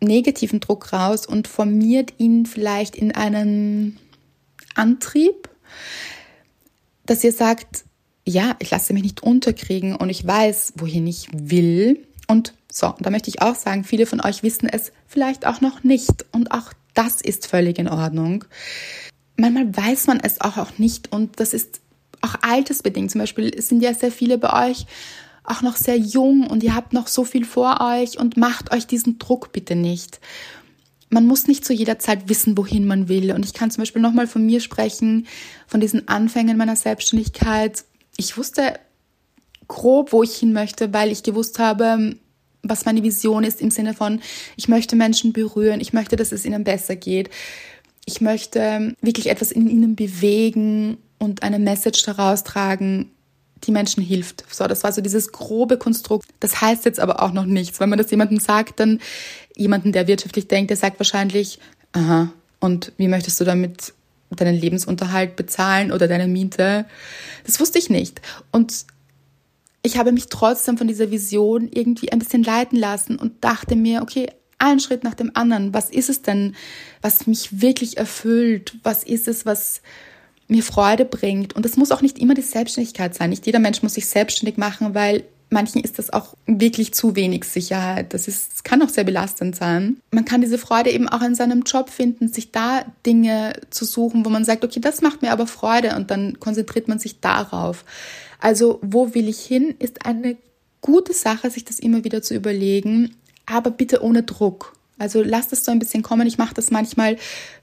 [0.00, 3.98] negativen Druck raus und formiert ihn vielleicht in einen
[4.74, 5.48] Antrieb,
[7.06, 7.84] dass ihr sagt,
[8.26, 12.06] ja, ich lasse mich nicht unterkriegen und ich weiß, wohin ich will.
[12.26, 15.84] Und so, da möchte ich auch sagen, viele von euch wissen es vielleicht auch noch
[15.84, 18.44] nicht und auch das ist völlig in Ordnung.
[19.36, 21.80] Manchmal weiß man es auch, auch nicht und das ist
[22.22, 23.10] auch altersbedingt.
[23.10, 24.86] Zum Beispiel sind ja sehr viele bei euch
[25.44, 28.86] auch noch sehr jung und ihr habt noch so viel vor euch und macht euch
[28.86, 30.20] diesen Druck bitte nicht.
[31.14, 33.30] Man muss nicht zu jeder Zeit wissen, wohin man will.
[33.30, 35.28] Und ich kann zum Beispiel nochmal von mir sprechen,
[35.68, 37.84] von diesen Anfängen meiner Selbstständigkeit.
[38.16, 38.80] Ich wusste
[39.68, 42.16] grob, wo ich hin möchte, weil ich gewusst habe,
[42.64, 44.20] was meine Vision ist im Sinne von,
[44.56, 47.30] ich möchte Menschen berühren, ich möchte, dass es ihnen besser geht.
[48.06, 53.13] Ich möchte wirklich etwas in ihnen bewegen und eine Message daraus tragen,
[53.66, 54.44] die Menschen hilft.
[54.50, 56.28] So, das war so dieses grobe Konstrukt.
[56.40, 57.80] Das heißt jetzt aber auch noch nichts.
[57.80, 59.00] Wenn man das jemandem sagt, dann
[59.56, 61.58] jemanden, der wirtschaftlich denkt, der sagt wahrscheinlich,
[61.92, 63.92] aha, und wie möchtest du damit
[64.30, 66.86] deinen Lebensunterhalt bezahlen oder deine Miete?
[67.44, 68.20] Das wusste ich nicht.
[68.50, 68.86] Und
[69.82, 74.02] ich habe mich trotzdem von dieser Vision irgendwie ein bisschen leiten lassen und dachte mir,
[74.02, 75.74] okay, einen Schritt nach dem anderen.
[75.74, 76.54] Was ist es denn,
[77.02, 78.76] was mich wirklich erfüllt?
[78.82, 79.82] Was ist es, was
[80.48, 81.54] mir Freude bringt.
[81.54, 83.30] Und das muss auch nicht immer die Selbstständigkeit sein.
[83.30, 87.44] Nicht jeder Mensch muss sich selbstständig machen, weil manchen ist das auch wirklich zu wenig
[87.44, 88.12] Sicherheit.
[88.12, 89.98] Das, ist, das kann auch sehr belastend sein.
[90.10, 94.24] Man kann diese Freude eben auch in seinem Job finden, sich da Dinge zu suchen,
[94.24, 97.84] wo man sagt, okay, das macht mir aber Freude und dann konzentriert man sich darauf.
[98.40, 100.36] Also, wo will ich hin, ist eine
[100.82, 104.73] gute Sache, sich das immer wieder zu überlegen, aber bitte ohne Druck.
[104.98, 106.26] Also lasst es so ein bisschen kommen.
[106.26, 107.16] Ich mache das manchmal,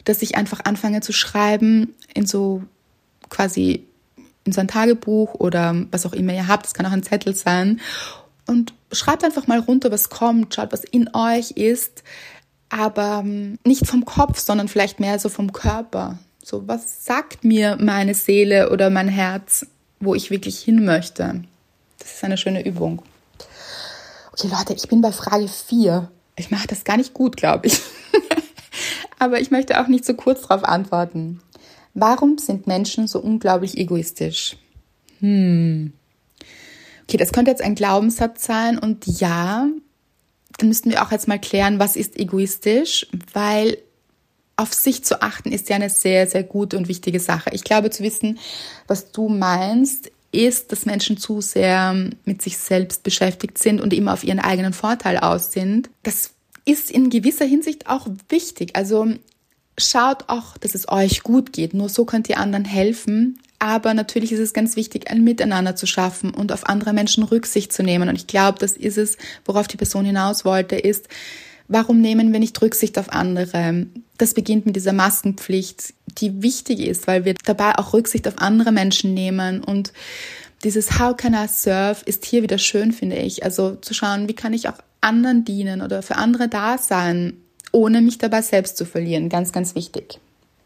[0.04, 2.63] dass ich einfach anfange zu schreiben in so
[3.30, 3.86] quasi
[4.44, 6.65] in so ein Tagebuch oder was auch immer ihr habt.
[6.65, 7.80] Das kann auch ein Zettel sein.
[8.48, 12.04] Und schreibt einfach mal runter, was kommt, schaut, was in euch ist,
[12.70, 16.17] aber ähm, nicht vom Kopf, sondern vielleicht mehr so vom Körper.
[16.44, 19.67] So, was sagt mir meine Seele oder mein Herz,
[20.00, 21.44] wo ich wirklich hin möchte?
[22.00, 23.04] Das ist eine schöne Übung.
[24.32, 26.10] Okay, Leute, ich bin bei Frage 4.
[26.36, 27.80] Ich mache das gar nicht gut, glaube ich.
[29.20, 31.41] Aber ich möchte auch nicht so kurz darauf antworten.
[31.94, 34.58] Warum sind Menschen so unglaublich egoistisch?
[35.20, 35.94] Hm.
[37.04, 39.67] Okay, das könnte jetzt ein Glaubenssatz sein und ja,
[40.58, 43.78] dann müssten wir auch jetzt mal klären, was ist egoistisch, weil
[44.56, 47.50] auf sich zu achten ist ja eine sehr, sehr gute und wichtige Sache.
[47.54, 48.39] Ich glaube zu wissen,
[48.88, 54.13] was du meinst, ist, dass Menschen zu sehr mit sich selbst beschäftigt sind und immer
[54.13, 55.89] auf ihren eigenen Vorteil aus sind.
[56.04, 56.32] Das
[56.65, 58.76] ist in gewisser Hinsicht auch wichtig.
[58.76, 59.08] Also
[59.78, 61.74] schaut auch, dass es euch gut geht.
[61.74, 63.39] Nur so könnt ihr anderen helfen.
[63.60, 67.72] Aber natürlich ist es ganz wichtig, ein Miteinander zu schaffen und auf andere Menschen Rücksicht
[67.72, 68.10] zu nehmen.
[68.10, 71.08] Und ich glaube, das ist es, worauf die Person hinaus wollte, ist,
[71.67, 73.86] warum nehmen wir nicht Rücksicht auf andere?
[74.17, 78.71] Das beginnt mit dieser Maskenpflicht, die wichtig ist, weil wir dabei auch Rücksicht auf andere
[78.71, 79.93] Menschen nehmen und
[80.63, 83.43] dieses How can I serve ist hier wieder schön, finde ich.
[83.43, 87.34] Also zu schauen, wie kann ich auch anderen dienen oder für andere da sein,
[87.71, 89.30] ohne mich dabei selbst zu verlieren.
[89.30, 90.19] Ganz, ganz wichtig.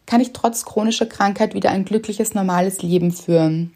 [0.05, 3.73] Kann ich trotz chronischer Krankheit wieder ein glückliches, normales Leben führen?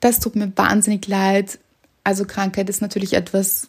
[0.00, 1.58] Das tut mir wahnsinnig leid.
[2.04, 3.68] Also Krankheit ist natürlich etwas,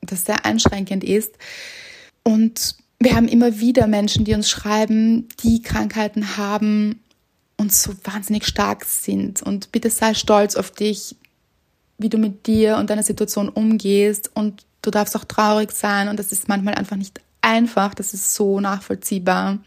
[0.00, 1.34] das sehr einschränkend ist.
[2.22, 7.00] Und wir haben immer wieder Menschen, die uns schreiben, die Krankheiten haben
[7.56, 9.42] und so wahnsinnig stark sind.
[9.42, 11.16] Und bitte sei stolz auf dich,
[11.98, 14.30] wie du mit dir und deiner Situation umgehst.
[14.34, 16.08] Und du darfst auch traurig sein.
[16.08, 17.94] Und das ist manchmal einfach nicht einfach.
[17.94, 19.58] Das ist so nachvollziehbar.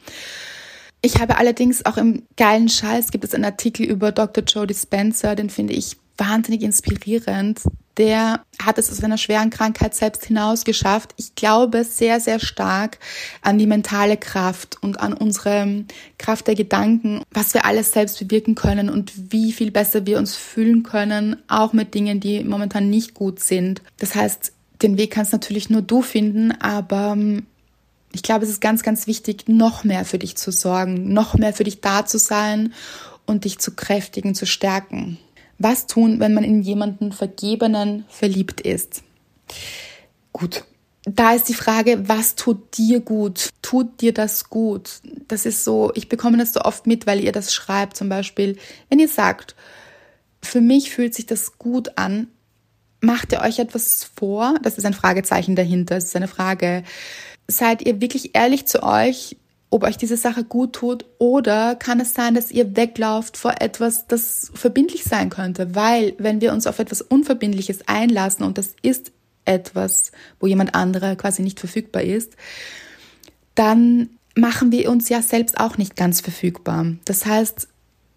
[1.01, 4.43] Ich habe allerdings auch im geilen Scheiß gibt es einen Artikel über Dr.
[4.43, 7.61] Joe Dispenza, den finde ich wahnsinnig inspirierend.
[7.97, 11.13] Der hat es aus einer schweren Krankheit selbst hinaus geschafft.
[11.17, 12.99] Ich glaube sehr, sehr stark
[13.41, 15.85] an die mentale Kraft und an unsere
[16.17, 20.35] Kraft der Gedanken, was wir alles selbst bewirken können und wie viel besser wir uns
[20.35, 23.81] fühlen können, auch mit Dingen, die momentan nicht gut sind.
[23.99, 27.45] Das heißt, den Weg kannst natürlich nur du finden, aber ähm,
[28.11, 31.53] ich glaube, es ist ganz, ganz wichtig, noch mehr für dich zu sorgen, noch mehr
[31.53, 32.73] für dich da zu sein
[33.25, 35.17] und dich zu kräftigen, zu stärken.
[35.57, 39.03] Was tun, wenn man in jemanden Vergebenen verliebt ist?
[40.33, 40.65] Gut.
[41.03, 43.49] Da ist die Frage, was tut dir gut?
[43.61, 45.01] Tut dir das gut?
[45.27, 47.95] Das ist so, ich bekomme das so oft mit, weil ihr das schreibt.
[47.95, 48.57] Zum Beispiel,
[48.89, 49.55] wenn ihr sagt,
[50.41, 52.27] für mich fühlt sich das gut an,
[53.01, 54.55] macht ihr euch etwas vor?
[54.63, 55.97] Das ist ein Fragezeichen dahinter.
[55.97, 56.83] Es ist eine Frage.
[57.47, 59.37] Seid ihr wirklich ehrlich zu euch?
[59.69, 64.07] Ob euch diese Sache gut tut oder kann es sein, dass ihr weglauft vor etwas,
[64.07, 69.11] das verbindlich sein könnte, weil wenn wir uns auf etwas Unverbindliches einlassen und das ist
[69.43, 72.35] etwas, wo jemand anderer quasi nicht verfügbar ist,
[73.53, 76.85] dann machen wir uns ja selbst auch nicht ganz verfügbar.
[77.05, 77.67] Das heißt,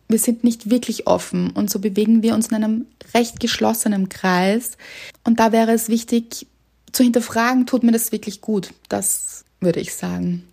[0.09, 4.77] wir sind nicht wirklich offen und so bewegen wir uns in einem recht geschlossenen Kreis.
[5.25, 6.47] Und da wäre es wichtig
[6.93, 8.73] zu hinterfragen, tut mir das wirklich gut?
[8.89, 10.45] Das würde ich sagen.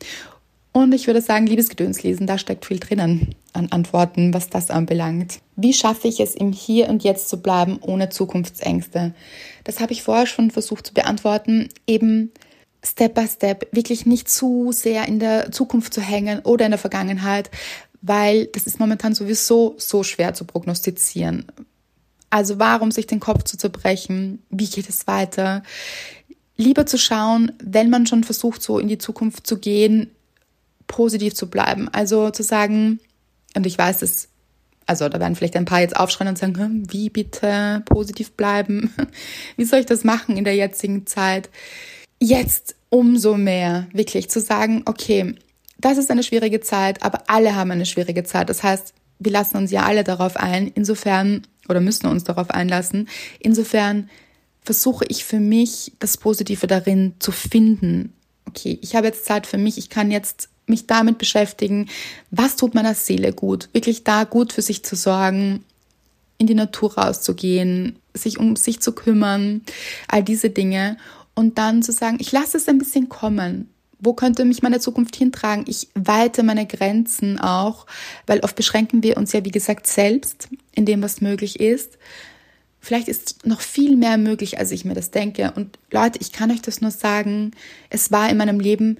[0.75, 5.39] Und ich würde sagen, Liebesgedöns lesen, da steckt viel drinnen an Antworten, was das anbelangt.
[5.55, 9.13] Wie schaffe ich es, im Hier und Jetzt zu bleiben, ohne Zukunftsängste?
[9.63, 11.69] Das habe ich vorher schon versucht zu beantworten.
[11.87, 12.33] Eben
[12.83, 16.77] Step by Step, wirklich nicht zu sehr in der Zukunft zu hängen oder in der
[16.77, 17.49] Vergangenheit,
[18.01, 21.45] weil das ist momentan sowieso so schwer zu prognostizieren.
[22.29, 24.43] Also warum sich den Kopf zu zerbrechen?
[24.49, 25.63] Wie geht es weiter?
[26.57, 30.11] Lieber zu schauen, wenn man schon versucht, so in die Zukunft zu gehen,
[30.87, 31.89] positiv zu bleiben.
[31.89, 32.99] Also zu sagen,
[33.55, 34.27] und ich weiß, dass,
[34.85, 38.93] also da werden vielleicht ein paar jetzt aufschreien und sagen, hm, wie bitte positiv bleiben?
[39.57, 41.49] Wie soll ich das machen in der jetzigen Zeit?
[42.19, 45.35] Jetzt umso mehr wirklich zu sagen, okay,
[45.77, 48.49] das ist eine schwierige Zeit, aber alle haben eine schwierige Zeit.
[48.49, 50.67] Das heißt, wir lassen uns ja alle darauf ein.
[50.67, 53.09] Insofern, oder müssen uns darauf einlassen.
[53.39, 54.09] Insofern
[54.61, 58.13] versuche ich für mich das Positive darin zu finden.
[58.47, 59.77] Okay, ich habe jetzt Zeit für mich.
[59.77, 61.89] Ich kann jetzt mich damit beschäftigen,
[62.31, 65.63] was tut meiner Seele gut, wirklich da gut für sich zu sorgen,
[66.37, 69.61] in die Natur rauszugehen, sich um sich zu kümmern,
[70.07, 70.97] all diese Dinge
[71.33, 73.69] und dann zu sagen, ich lasse es ein bisschen kommen.
[73.99, 75.65] Wo könnte mich meine Zukunft hintragen?
[75.67, 77.85] Ich weite meine Grenzen auch,
[78.27, 81.97] weil oft beschränken wir uns ja, wie gesagt, selbst in dem, was möglich ist.
[82.81, 85.53] Vielleicht ist noch viel mehr möglich, als ich mir das denke.
[85.55, 87.51] Und Leute, ich kann euch das nur sagen,
[87.89, 88.97] es war in meinem Leben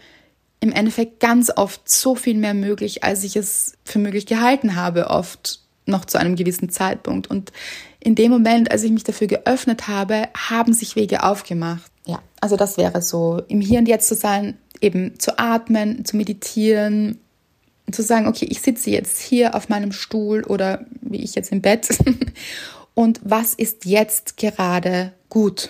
[0.66, 5.08] im Endeffekt ganz oft so viel mehr möglich, als ich es für möglich gehalten habe,
[5.12, 7.28] oft noch zu einem gewissen Zeitpunkt.
[7.28, 7.52] Und
[8.00, 11.92] in dem Moment, als ich mich dafür geöffnet habe, haben sich Wege aufgemacht.
[12.08, 16.18] Ja, also das wäre so, im Hier und Jetzt zu sein, eben zu atmen, zu
[16.18, 17.20] meditieren,
[17.92, 21.62] zu sagen, okay, ich sitze jetzt hier auf meinem Stuhl oder wie ich jetzt im
[21.62, 21.90] Bett
[22.96, 25.70] und was ist jetzt gerade gut?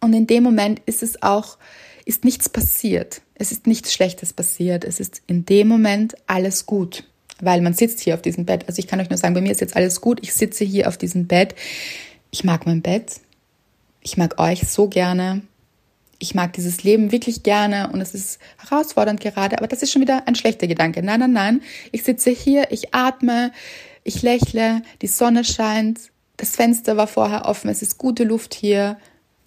[0.00, 1.58] Und in dem Moment ist es auch,
[2.04, 3.20] ist nichts passiert.
[3.34, 4.84] Es ist nichts Schlechtes passiert.
[4.84, 7.04] Es ist in dem Moment alles gut,
[7.40, 8.64] weil man sitzt hier auf diesem Bett.
[8.68, 10.20] Also ich kann euch nur sagen, bei mir ist jetzt alles gut.
[10.22, 11.54] Ich sitze hier auf diesem Bett.
[12.30, 13.20] Ich mag mein Bett.
[14.02, 15.42] Ich mag euch so gerne.
[16.18, 20.00] Ich mag dieses Leben wirklich gerne und es ist herausfordernd gerade, aber das ist schon
[20.00, 21.02] wieder ein schlechter Gedanke.
[21.02, 21.62] Nein, nein, nein.
[21.92, 23.52] Ich sitze hier, ich atme,
[24.04, 28.96] ich lächle, die Sonne scheint, das Fenster war vorher offen, es ist gute Luft hier.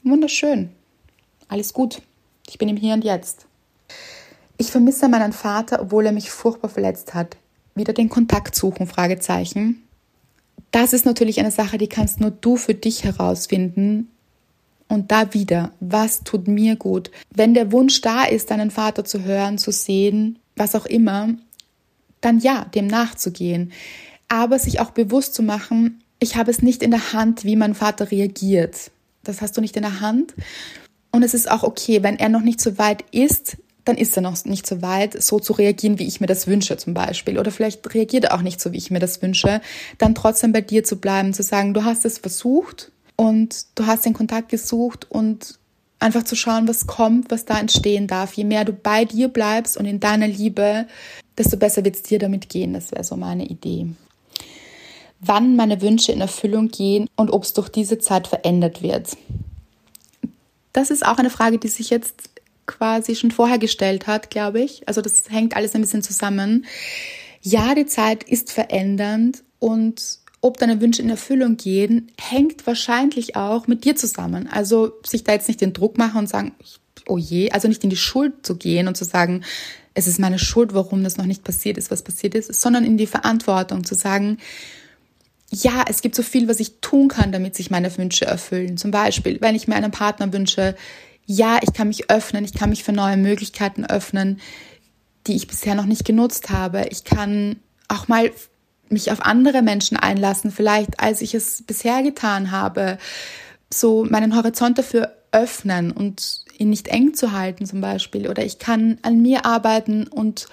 [0.03, 0.69] Wunderschön.
[1.47, 2.01] Alles gut.
[2.47, 3.46] Ich bin im Hier und Jetzt.
[4.57, 7.37] Ich vermisse meinen Vater, obwohl er mich furchtbar verletzt hat.
[7.75, 9.83] Wieder den Kontakt suchen, Fragezeichen.
[10.71, 14.09] Das ist natürlich eine Sache, die kannst nur du für dich herausfinden.
[14.87, 17.11] Und da wieder, was tut mir gut?
[17.33, 21.29] Wenn der Wunsch da ist, deinen Vater zu hören, zu sehen, was auch immer,
[22.21, 23.71] dann ja, dem nachzugehen.
[24.27, 27.75] Aber sich auch bewusst zu machen, ich habe es nicht in der Hand, wie mein
[27.75, 28.91] Vater reagiert.
[29.23, 30.33] Das hast du nicht in der Hand.
[31.11, 33.57] Und es ist auch okay, wenn er noch nicht so weit ist,
[33.87, 36.77] dann ist er noch nicht so weit, so zu reagieren, wie ich mir das wünsche
[36.77, 37.39] zum Beispiel.
[37.39, 39.61] Oder vielleicht reagiert er auch nicht so, wie ich mir das wünsche.
[39.97, 44.05] Dann trotzdem bei dir zu bleiben, zu sagen, du hast es versucht und du hast
[44.05, 45.57] den Kontakt gesucht und
[45.99, 48.33] einfach zu schauen, was kommt, was da entstehen darf.
[48.33, 50.85] Je mehr du bei dir bleibst und in deiner Liebe,
[51.37, 52.73] desto besser wird es dir damit gehen.
[52.73, 53.87] Das wäre so meine Idee.
[55.19, 59.17] Wann meine Wünsche in Erfüllung gehen und ob es durch diese Zeit verändert wird.
[60.73, 62.36] Das ist auch eine Frage, die sich jetzt
[62.67, 64.87] quasi schon vorher gestellt hat, glaube ich.
[64.87, 66.65] Also das hängt alles ein bisschen zusammen.
[67.41, 73.67] Ja, die Zeit ist verändernd und ob deine Wünsche in Erfüllung gehen, hängt wahrscheinlich auch
[73.67, 74.47] mit dir zusammen.
[74.51, 76.53] Also sich da jetzt nicht den Druck machen und sagen,
[77.07, 79.43] oh je, also nicht in die Schuld zu gehen und zu sagen,
[79.93, 82.97] es ist meine Schuld, warum das noch nicht passiert ist, was passiert ist, sondern in
[82.97, 84.37] die Verantwortung zu sagen,
[85.49, 88.77] ja, es gibt so viel, was ich tun kann, damit sich meine Wünsche erfüllen.
[88.77, 90.75] Zum Beispiel, wenn ich mir einen Partner wünsche,
[91.27, 94.39] ja, ich kann mich öffnen, ich kann mich für neue Möglichkeiten öffnen,
[95.27, 96.87] die ich bisher noch nicht genutzt habe.
[96.89, 97.57] Ich kann
[97.89, 98.31] auch mal
[98.89, 102.97] mich auf andere Menschen einlassen, vielleicht als ich es bisher getan habe.
[103.71, 108.29] So meinen Horizont dafür öffnen und ihn nicht eng zu halten zum Beispiel.
[108.29, 110.47] Oder ich kann an mir arbeiten und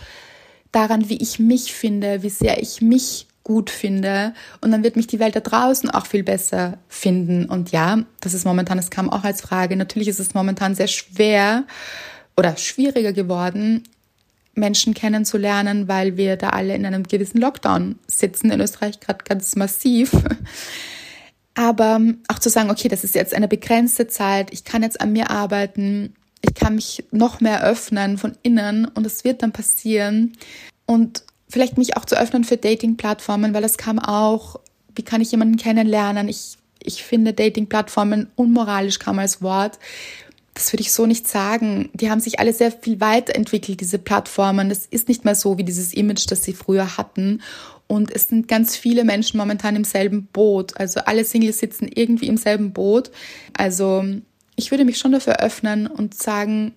[0.72, 4.34] daran, wie ich mich finde, wie sehr ich mich gut finde.
[4.60, 7.44] Und dann wird mich die Welt da draußen auch viel besser finden.
[7.44, 10.88] Und ja, das ist momentan, es kam auch als Frage, natürlich ist es momentan sehr
[10.88, 11.64] schwer
[12.36, 13.84] oder schwieriger geworden,
[14.54, 19.56] Menschen kennenzulernen, weil wir da alle in einem gewissen Lockdown sitzen, in Österreich gerade ganz
[19.56, 20.12] massiv.
[21.54, 25.12] Aber auch zu sagen, okay, das ist jetzt eine begrenzte Zeit, ich kann jetzt an
[25.12, 30.32] mir arbeiten, ich kann mich noch mehr öffnen von innen und es wird dann passieren.
[30.86, 34.58] Und vielleicht mich auch zu öffnen für Dating-Plattformen, weil es kam auch,
[34.96, 36.28] wie kann ich jemanden kennenlernen?
[36.28, 39.78] Ich, ich finde Dating-Plattformen unmoralisch kam als Wort.
[40.54, 41.90] Das würde ich so nicht sagen.
[41.94, 44.68] Die haben sich alle sehr viel weiterentwickelt, diese Plattformen.
[44.68, 47.40] Das ist nicht mehr so wie dieses Image, das sie früher hatten.
[47.86, 50.76] Und es sind ganz viele Menschen momentan im selben Boot.
[50.76, 53.12] Also alle Singles sitzen irgendwie im selben Boot.
[53.56, 54.04] Also
[54.56, 56.74] ich würde mich schon dafür öffnen und sagen,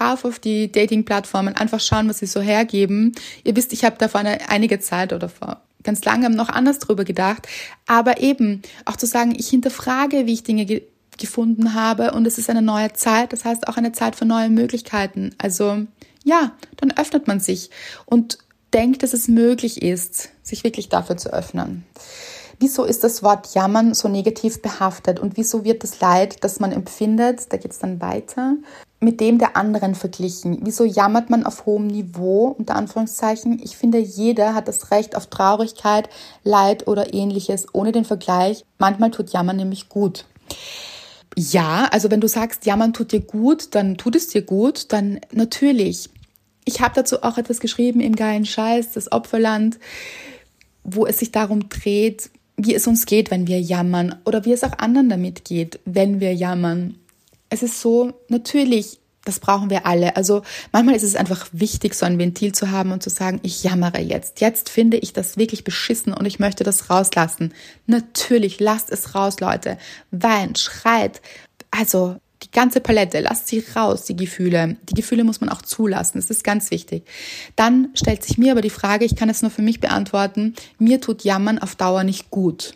[0.00, 3.12] rauf auf die Dating-Plattformen, einfach schauen, was sie so hergeben.
[3.44, 6.78] Ihr wisst, ich habe da vor einer, einige Zeit oder vor ganz langem noch anders
[6.78, 7.48] drüber gedacht.
[7.86, 10.82] Aber eben auch zu sagen, ich hinterfrage, wie ich Dinge ge
[11.18, 14.50] gefunden habe und es ist eine neue Zeit, das heißt auch eine Zeit für neue
[14.50, 15.34] Möglichkeiten.
[15.38, 15.86] Also
[16.24, 17.70] ja, dann öffnet man sich
[18.04, 18.36] und
[18.74, 21.86] denkt, dass es möglich ist, sich wirklich dafür zu öffnen.
[22.58, 26.72] Wieso ist das Wort Jammern so negativ behaftet und wieso wird das Leid, das man
[26.72, 28.56] empfindet, da geht es dann weiter,
[29.00, 30.58] mit dem der anderen verglichen?
[30.62, 33.60] Wieso jammert man auf hohem Niveau, unter Anführungszeichen?
[33.62, 36.08] Ich finde, jeder hat das Recht auf Traurigkeit,
[36.44, 38.64] Leid oder ähnliches, ohne den Vergleich.
[38.78, 40.24] Manchmal tut Jammern nämlich gut.
[41.36, 45.20] Ja, also wenn du sagst, Jammern tut dir gut, dann tut es dir gut, dann
[45.32, 46.08] natürlich.
[46.64, 49.78] Ich habe dazu auch etwas geschrieben im geilen Scheiß, das Opferland,
[50.82, 54.64] wo es sich darum dreht, wie es uns geht, wenn wir jammern oder wie es
[54.64, 56.96] auch anderen damit geht, wenn wir jammern.
[57.48, 60.16] Es ist so, natürlich, das brauchen wir alle.
[60.16, 63.62] Also manchmal ist es einfach wichtig, so ein Ventil zu haben und zu sagen, ich
[63.62, 64.40] jammere jetzt.
[64.40, 67.52] Jetzt finde ich das wirklich beschissen und ich möchte das rauslassen.
[67.86, 69.78] Natürlich, lasst es raus, Leute.
[70.10, 71.20] Weint, schreit.
[71.70, 74.76] Also die ganze Palette, lasst sie raus, die Gefühle.
[74.88, 77.04] Die Gefühle muss man auch zulassen, das ist ganz wichtig.
[77.56, 81.00] Dann stellt sich mir aber die Frage, ich kann es nur für mich beantworten, mir
[81.00, 82.74] tut Jammern auf Dauer nicht gut.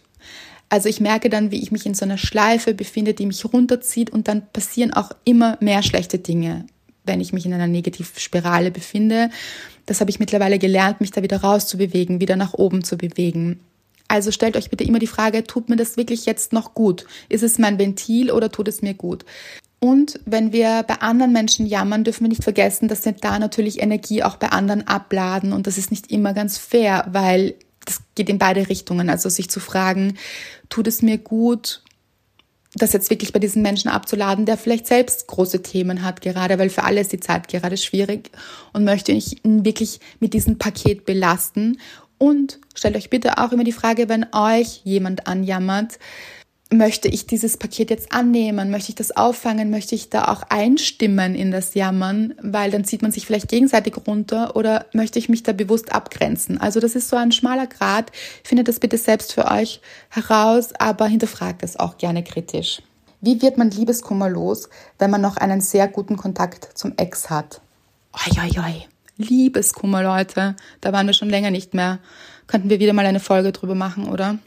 [0.71, 4.11] Also ich merke dann, wie ich mich in so einer Schleife befinde, die mich runterzieht
[4.11, 6.65] und dann passieren auch immer mehr schlechte Dinge,
[7.05, 9.31] wenn ich mich in einer Negativspirale befinde.
[9.87, 13.59] Das habe ich mittlerweile gelernt, mich da wieder rauszubewegen, wieder nach oben zu bewegen.
[14.07, 17.05] Also stellt euch bitte immer die Frage, tut mir das wirklich jetzt noch gut?
[17.29, 19.25] Ist es mein Ventil oder tut es mir gut?
[19.81, 23.83] Und wenn wir bei anderen Menschen jammern, dürfen wir nicht vergessen, dass wir da natürlich
[23.83, 27.55] Energie auch bei anderen abladen und das ist nicht immer ganz fair, weil
[27.87, 29.09] das geht in beide Richtungen.
[29.09, 30.19] Also sich zu fragen,
[30.71, 31.83] tut es mir gut,
[32.75, 36.71] das jetzt wirklich bei diesem Menschen abzuladen, der vielleicht selbst große Themen hat gerade, weil
[36.71, 38.31] für alle ist die Zeit gerade schwierig
[38.73, 41.79] und möchte ich ihn wirklich mit diesem Paket belasten.
[42.17, 45.99] Und stellt euch bitte auch immer die Frage, wenn euch jemand anjammert,
[46.71, 48.71] möchte ich dieses Paket jetzt annehmen?
[48.71, 49.71] Möchte ich das auffangen?
[49.71, 52.35] Möchte ich da auch einstimmen in das Jammern?
[52.41, 56.61] Weil dann zieht man sich vielleicht gegenseitig runter oder möchte ich mich da bewusst abgrenzen?
[56.61, 58.13] Also das ist so ein schmaler Grad.
[58.45, 62.83] Findet das bitte selbst für euch heraus, aber hinterfragt es auch gerne kritisch.
[63.21, 67.61] Wie wird man Liebeskummer los, wenn man noch einen sehr guten Kontakt zum Ex hat?
[68.15, 68.87] Oi, oi, oi.
[69.19, 70.57] Liebeskummer, Leute.
[70.81, 71.99] Da waren wir schon länger nicht mehr.
[72.47, 74.39] Könnten wir wieder mal eine Folge drüber machen, oder?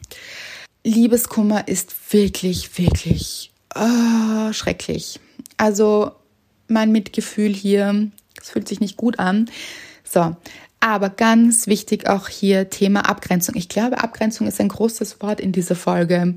[0.84, 5.19] Liebeskummer ist wirklich, wirklich oh, schrecklich.
[5.58, 6.12] Also
[6.67, 9.50] mein Mitgefühl hier, es fühlt sich nicht gut an.
[10.04, 10.36] So,
[10.80, 13.56] aber ganz wichtig auch hier Thema Abgrenzung.
[13.56, 16.36] Ich glaube, Abgrenzung ist ein großes Wort in dieser Folge.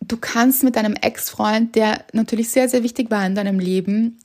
[0.00, 4.18] Du kannst mit deinem Ex-Freund, der natürlich sehr, sehr wichtig war in deinem Leben,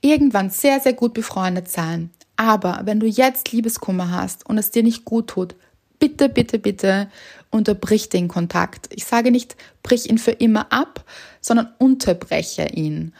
[0.00, 2.10] irgendwann sehr, sehr gut befreundet sein.
[2.36, 5.54] Aber wenn du jetzt Liebeskummer hast und es dir nicht gut tut,
[5.98, 7.10] bitte, bitte, bitte
[7.50, 8.88] unterbrich den Kontakt.
[8.94, 11.04] Ich sage nicht, brich ihn für immer ab,
[11.40, 13.12] sondern unterbreche ihn.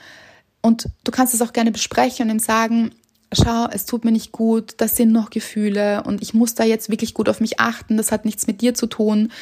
[0.62, 2.92] Und du kannst es auch gerne besprechen und ihm sagen,
[3.32, 6.90] schau, es tut mir nicht gut, das sind noch Gefühle und ich muss da jetzt
[6.90, 9.32] wirklich gut auf mich achten, das hat nichts mit dir zu tun.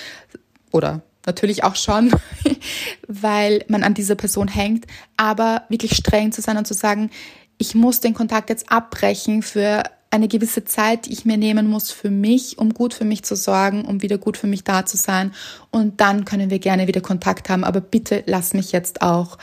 [0.70, 2.12] Oder natürlich auch schon,
[3.08, 7.10] weil man an dieser Person hängt, aber wirklich streng zu sein und zu sagen,
[7.58, 11.90] ich muss den Kontakt jetzt abbrechen für eine gewisse Zeit, die ich mir nehmen muss
[11.90, 14.96] für mich, um gut für mich zu sorgen, um wieder gut für mich da zu
[14.96, 15.32] sein.
[15.70, 17.64] Und dann können wir gerne wieder Kontakt haben.
[17.64, 19.38] Aber bitte lass mich jetzt auch.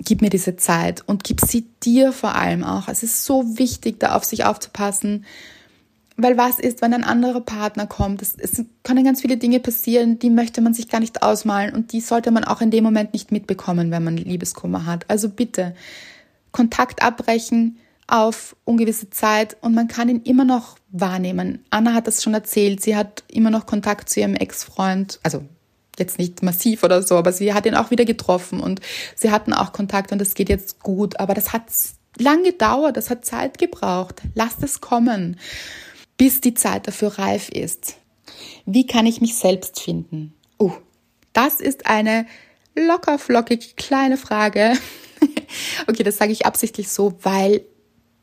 [0.00, 2.88] Gib mir diese Zeit und gib sie dir vor allem auch.
[2.88, 5.24] Es ist so wichtig, da auf sich aufzupassen.
[6.16, 8.22] Weil was ist, wenn ein anderer Partner kommt?
[8.22, 11.92] Es, es können ganz viele Dinge passieren, die möchte man sich gar nicht ausmalen und
[11.92, 15.04] die sollte man auch in dem Moment nicht mitbekommen, wenn man Liebeskummer hat.
[15.08, 15.74] Also bitte,
[16.50, 17.78] Kontakt abbrechen
[18.08, 21.64] auf ungewisse Zeit und man kann ihn immer noch wahrnehmen.
[21.70, 25.44] Anna hat das schon erzählt, sie hat immer noch Kontakt zu ihrem Ex-Freund, also
[25.98, 28.80] jetzt nicht massiv oder so, aber sie hat ihn auch wieder getroffen und
[29.14, 31.64] sie hatten auch Kontakt und es geht jetzt gut, aber das hat
[32.18, 34.22] lang gedauert, das hat Zeit gebraucht.
[34.34, 35.38] Lasst es kommen,
[36.16, 37.96] bis die Zeit dafür reif ist.
[38.64, 40.34] Wie kann ich mich selbst finden?
[40.58, 40.72] Uh,
[41.32, 42.26] das ist eine
[42.74, 44.72] locker flockig kleine Frage.
[45.86, 47.64] okay, das sage ich absichtlich so, weil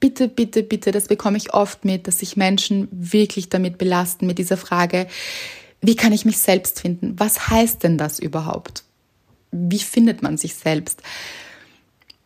[0.05, 4.37] bitte, bitte, bitte, das bekomme ich oft mit, dass sich Menschen wirklich damit belasten mit
[4.37, 5.07] dieser Frage,
[5.81, 7.15] wie kann ich mich selbst finden?
[7.17, 8.83] Was heißt denn das überhaupt?
[9.49, 11.01] Wie findet man sich selbst?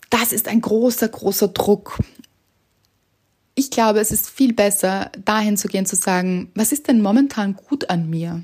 [0.09, 1.99] Das ist ein großer, großer Druck.
[3.55, 7.53] Ich glaube, es ist viel besser, dahin zu gehen, zu sagen, was ist denn momentan
[7.53, 8.43] gut an mir?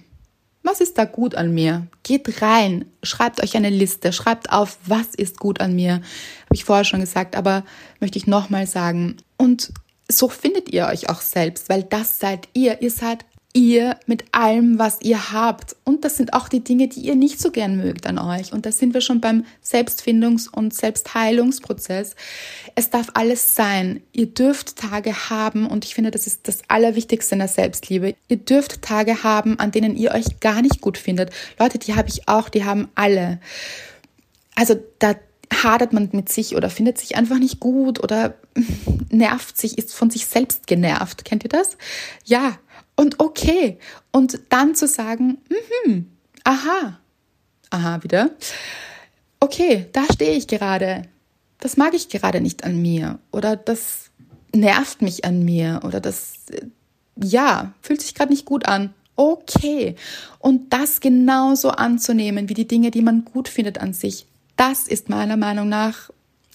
[0.66, 1.86] Was ist da gut an mir?
[2.02, 5.94] Geht rein, schreibt euch eine Liste, schreibt auf, was ist gut an mir.
[5.94, 7.64] Habe ich vorher schon gesagt, aber
[8.00, 9.18] möchte ich nochmal sagen.
[9.38, 9.72] Und
[10.10, 12.82] so findet ihr euch auch selbst, weil das seid ihr.
[12.82, 13.26] Ihr seid
[13.56, 15.78] ihr mit allem, was ihr habt.
[15.86, 18.52] Und das sind auch die Dinge, die ihr nicht so gern mögt an euch.
[18.52, 22.16] Und da sind wir schon beim Selbstfindungs- und Selbstheilungsprozess.
[22.76, 24.02] Es darf alles sein.
[24.12, 28.14] Ihr dürft Tage haben, und ich finde, das ist das Allerwichtigste in der Selbstliebe.
[28.28, 31.32] Ihr dürft Tage haben, an denen ihr euch gar nicht gut findet.
[31.58, 33.40] Leute, die habe ich auch, die haben alle.
[34.56, 35.16] Also da
[35.64, 38.36] hadert man mit sich oder findet sich einfach nicht gut oder
[39.10, 41.24] nervt sich, ist von sich selbst genervt.
[41.24, 41.78] Kennt ihr das?
[42.26, 42.58] Ja,
[42.96, 43.78] und okay.
[44.12, 45.38] Und dann zu sagen,
[45.86, 46.12] mhm,
[46.44, 47.00] aha,
[47.70, 48.32] aha wieder.
[49.40, 51.04] Okay, da stehe ich gerade.
[51.60, 53.20] Das mag ich gerade nicht an mir.
[53.32, 54.12] Oder das
[54.54, 55.82] nervt mich an mir.
[55.84, 56.34] Oder das,
[57.22, 58.94] ja, fühlt sich gerade nicht gut an.
[59.16, 59.96] Okay.
[60.40, 64.26] Und das genauso anzunehmen wie die Dinge, die man gut findet an sich.
[64.56, 66.10] Das ist meiner Meinung nach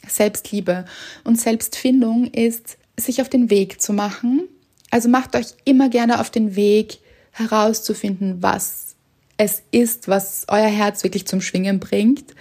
[0.06, 0.84] Selbstliebe.
[1.24, 4.48] Und Selbstfindung ist, sich auf den Weg zu machen,
[4.90, 6.98] also macht euch immer gerne auf den Weg
[7.32, 8.96] herauszufinden, was
[9.36, 12.34] es ist, was euer Herz wirklich zum Schwingen bringt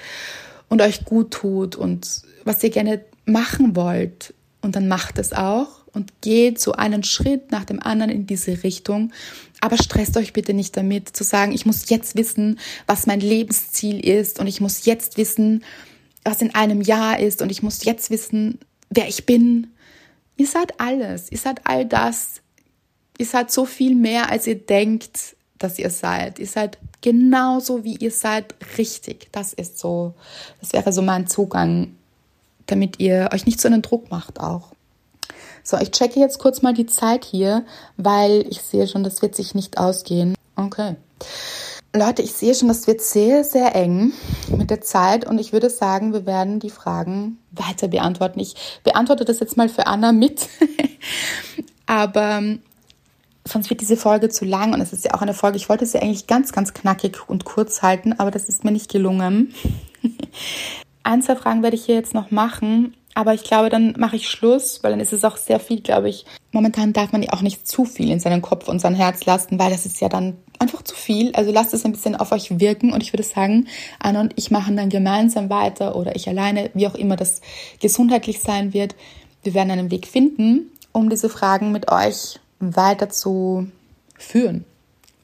[0.67, 4.33] und euch gut tut und was ihr gerne machen wollt.
[4.61, 8.63] Und dann macht es auch und geht so einen Schritt nach dem anderen in diese
[8.63, 9.13] Richtung.
[9.61, 14.05] Aber stresst euch bitte nicht damit zu sagen, ich muss jetzt wissen, was mein Lebensziel
[14.05, 15.63] ist und ich muss jetzt wissen,
[16.23, 19.67] was in einem Jahr ist und ich muss jetzt wissen, wer ich bin
[20.39, 21.29] Ihr seid alles.
[21.31, 22.41] Ihr seid all das.
[23.17, 26.39] Ihr seid so viel mehr, als ihr denkt, dass ihr seid.
[26.39, 29.27] Ihr seid genauso, wie ihr seid, richtig.
[29.33, 30.13] Das ist so,
[30.61, 31.93] das wäre so mein Zugang,
[32.67, 34.71] damit ihr euch nicht so einen Druck macht auch.
[35.61, 37.65] So, ich checke jetzt kurz mal die Zeit hier,
[37.97, 40.35] weil ich sehe schon, das wird sich nicht ausgehen.
[40.55, 40.95] Okay.
[41.95, 44.13] Leute, ich sehe schon, das wird sehr, sehr eng
[44.55, 48.39] mit der Zeit und ich würde sagen, wir werden die Fragen weiter beantworten.
[48.39, 50.49] Ich beantworte das jetzt mal für Anna mit,
[51.87, 52.61] aber ähm,
[53.43, 55.87] sonst wird diese Folge zu lang und es ist ja auch eine Folge, ich wollte
[55.87, 59.53] sie eigentlich ganz, ganz knackig und kurz halten, aber das ist mir nicht gelungen.
[61.03, 64.29] Ein, zwei Fragen werde ich hier jetzt noch machen, aber ich glaube, dann mache ich
[64.29, 66.25] Schluss, weil dann ist es auch sehr viel, glaube ich.
[66.51, 69.59] Momentan darf man ja auch nicht zu viel in seinen Kopf und sein Herz lassen,
[69.59, 71.33] weil das ist ja dann einfach zu viel.
[71.33, 73.67] Also lasst es ein bisschen auf euch wirken und ich würde sagen,
[73.99, 77.41] Anna und ich machen dann gemeinsam weiter oder ich alleine, wie auch immer das
[77.81, 78.95] gesundheitlich sein wird.
[79.43, 83.67] Wir werden einen Weg finden, um diese Fragen mit euch weiter zu
[84.17, 84.65] führen.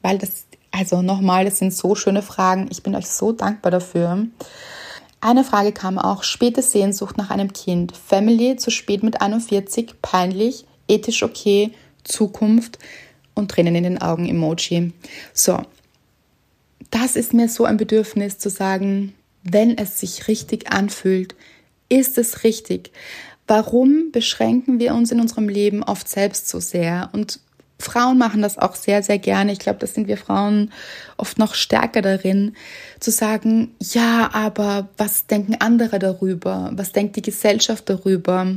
[0.02, 2.68] Weil das, also nochmal, das sind so schöne Fragen.
[2.70, 4.26] Ich bin euch so dankbar dafür.
[5.20, 10.66] Eine Frage kam auch, späte Sehnsucht nach einem Kind, Family zu spät mit 41, peinlich,
[10.88, 11.72] ethisch okay,
[12.04, 12.78] Zukunft
[13.34, 14.92] und Tränen in den Augen Emoji.
[15.32, 15.60] So,
[16.90, 21.34] das ist mir so ein Bedürfnis zu sagen, wenn es sich richtig anfühlt,
[21.88, 22.90] ist es richtig.
[23.46, 27.10] Warum beschränken wir uns in unserem Leben oft selbst so sehr?
[27.12, 27.40] Und
[27.78, 29.52] Frauen machen das auch sehr, sehr gerne.
[29.52, 30.72] Ich glaube, das sind wir Frauen
[31.16, 32.56] oft noch stärker darin,
[33.00, 36.70] zu sagen, ja, aber was denken andere darüber?
[36.74, 38.56] Was denkt die Gesellschaft darüber?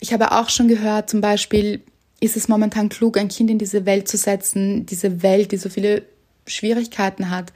[0.00, 1.82] Ich habe auch schon gehört, zum Beispiel,
[2.20, 5.68] ist es momentan klug, ein Kind in diese Welt zu setzen, diese Welt, die so
[5.68, 6.02] viele
[6.46, 7.52] Schwierigkeiten hat.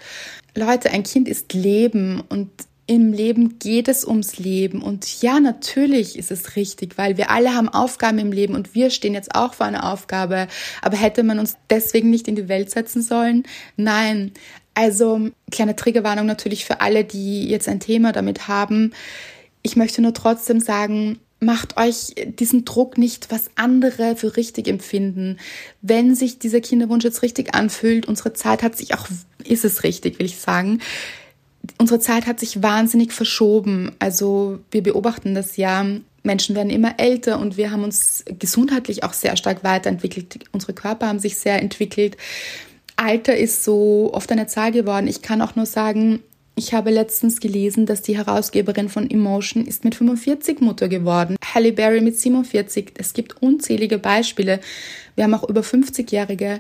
[0.55, 2.51] Leute, ein Kind ist Leben und
[2.89, 4.81] im Leben geht es ums Leben.
[4.83, 8.89] Und ja, natürlich ist es richtig, weil wir alle haben Aufgaben im Leben und wir
[8.91, 10.49] stehen jetzt auch vor einer Aufgabe.
[10.81, 13.45] Aber hätte man uns deswegen nicht in die Welt setzen sollen?
[13.77, 14.33] Nein.
[14.73, 18.93] Also kleine Triggerwarnung natürlich für alle, die jetzt ein Thema damit haben.
[19.63, 25.37] Ich möchte nur trotzdem sagen, macht euch diesen Druck nicht, was andere für richtig empfinden.
[25.83, 29.09] Wenn sich dieser Kinderwunsch jetzt richtig anfühlt, unsere Zeit hat sich auch,
[29.45, 30.81] ist es richtig, will ich sagen,
[31.79, 33.93] unsere Zeit hat sich wahnsinnig verschoben.
[33.99, 35.85] Also wir beobachten das ja.
[36.25, 40.41] Menschen werden immer älter und wir haben uns gesundheitlich auch sehr stark weiterentwickelt.
[40.53, 42.17] Unsere Körper haben sich sehr entwickelt.
[42.97, 45.07] Alter ist so oft eine Zahl geworden.
[45.07, 46.21] Ich kann auch nur sagen,
[46.59, 51.37] Ich habe letztens gelesen, dass die Herausgeberin von Emotion ist mit 45 Mutter geworden.
[51.55, 52.95] Halle Berry mit 47.
[52.99, 54.59] Es gibt unzählige Beispiele.
[55.15, 56.59] Wir haben auch über 50-Jährige.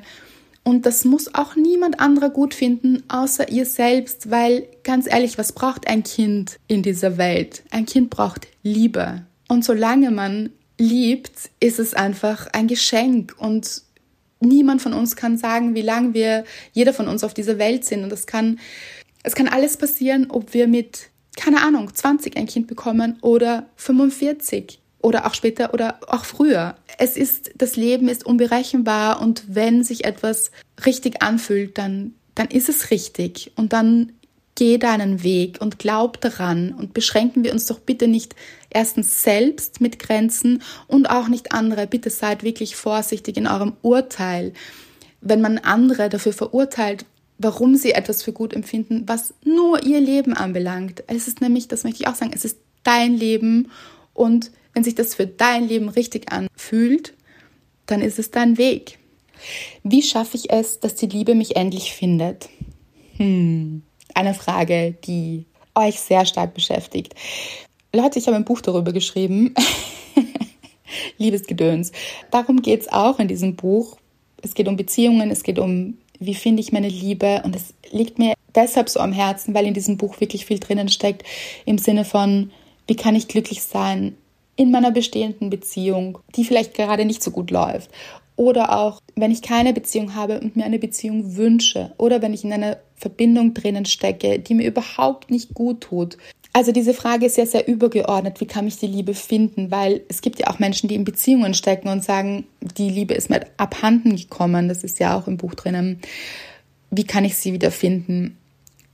[0.69, 5.53] Und das muss auch niemand anderer gut finden, außer ihr selbst, weil ganz ehrlich, was
[5.53, 7.63] braucht ein Kind in dieser Welt?
[7.71, 9.25] Ein Kind braucht Liebe.
[9.49, 13.81] Und solange man liebt, ist es einfach ein Geschenk und
[14.41, 16.45] niemand von uns kann sagen, wie lange wir,
[16.75, 18.05] jeder von uns auf dieser Welt sind.
[18.05, 18.61] Und es kann
[19.23, 21.09] es kann alles passieren, ob wir mit,
[21.39, 26.77] keine Ahnung, 20 ein Kind bekommen oder 45 oder auch später oder auch früher.
[26.99, 30.51] Es ist, das Leben ist unberechenbar und wenn sich etwas
[30.85, 34.13] richtig anfühlt, dann, dann ist es richtig und dann
[34.59, 38.35] geh deinen Weg und glaub daran und beschränken wir uns doch bitte nicht
[38.71, 41.87] erstens selbst mit Grenzen und auch nicht andere.
[41.87, 44.53] Bitte seid wirklich vorsichtig in eurem Urteil.
[45.21, 47.05] Wenn man andere dafür verurteilt,
[47.39, 51.05] warum sie etwas für gut empfinden, was nur ihr Leben anbelangt.
[51.07, 53.71] Es ist nämlich, das möchte ich auch sagen, es ist dein Leben
[54.13, 57.13] und wenn sich das für dein Leben richtig anfühlt,
[57.87, 59.01] dann ist es dein Weg.
[59.83, 62.49] Wie schaffe ich es, dass die Liebe mich endlich findet?
[63.17, 63.83] Hm,
[64.15, 67.17] eine Frage, die euch sehr stark beschäftigt.
[67.93, 69.53] Leute, ich habe ein Buch darüber geschrieben.
[71.19, 71.91] Liebesgedöns.
[72.31, 73.99] Darum geht es auch in diesem Buch.
[74.43, 77.43] Es geht um Beziehungen, es geht um wie finde ich meine Liebe?
[77.45, 80.89] Und es liegt mir deshalb so am Herzen, weil in diesem Buch wirklich viel drinnen
[80.89, 81.25] steckt,
[81.65, 82.53] im Sinne von,
[82.87, 84.15] wie kann ich glücklich sein
[84.59, 87.91] in meiner bestehenden Beziehung, die vielleicht gerade nicht so gut läuft.
[88.35, 91.93] Oder auch, wenn ich keine Beziehung habe und mir eine Beziehung wünsche.
[91.97, 96.19] Oder wenn ich in einer Verbindung drinnen stecke, die mir überhaupt nicht gut tut.
[96.53, 99.71] Also diese Frage ist ja sehr übergeordnet, wie kann ich die Liebe finden?
[99.71, 103.31] Weil es gibt ja auch Menschen, die in Beziehungen stecken und sagen, die Liebe ist
[103.31, 104.69] mir abhanden gekommen.
[104.69, 106.01] Das ist ja auch im Buch drinnen.
[106.91, 108.37] Wie kann ich sie wieder finden?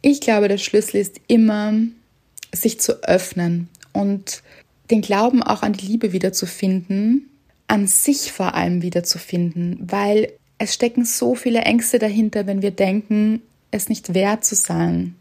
[0.02, 1.72] Ich glaube, der Schlüssel ist immer,
[2.52, 4.42] sich zu öffnen und
[4.90, 7.30] den Glauben auch an die Liebe wiederzufinden,
[7.66, 13.42] an sich vor allem wiederzufinden, weil es stecken so viele Ängste dahinter, wenn wir denken,
[13.70, 15.14] es nicht wert zu sein,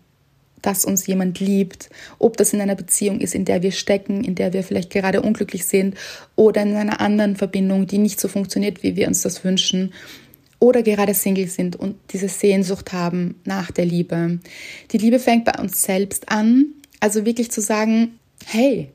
[0.62, 1.90] dass uns jemand liebt,
[2.20, 5.22] ob das in einer Beziehung ist, in der wir stecken, in der wir vielleicht gerade
[5.22, 5.96] unglücklich sind
[6.36, 9.94] oder in einer anderen Verbindung, die nicht so funktioniert, wie wir uns das wünschen
[10.60, 14.40] oder gerade Single sind und diese Sehnsucht haben nach der Liebe.
[14.92, 16.68] Die Liebe fängt bei uns selbst an,
[17.02, 18.90] also wirklich zu sagen, hey,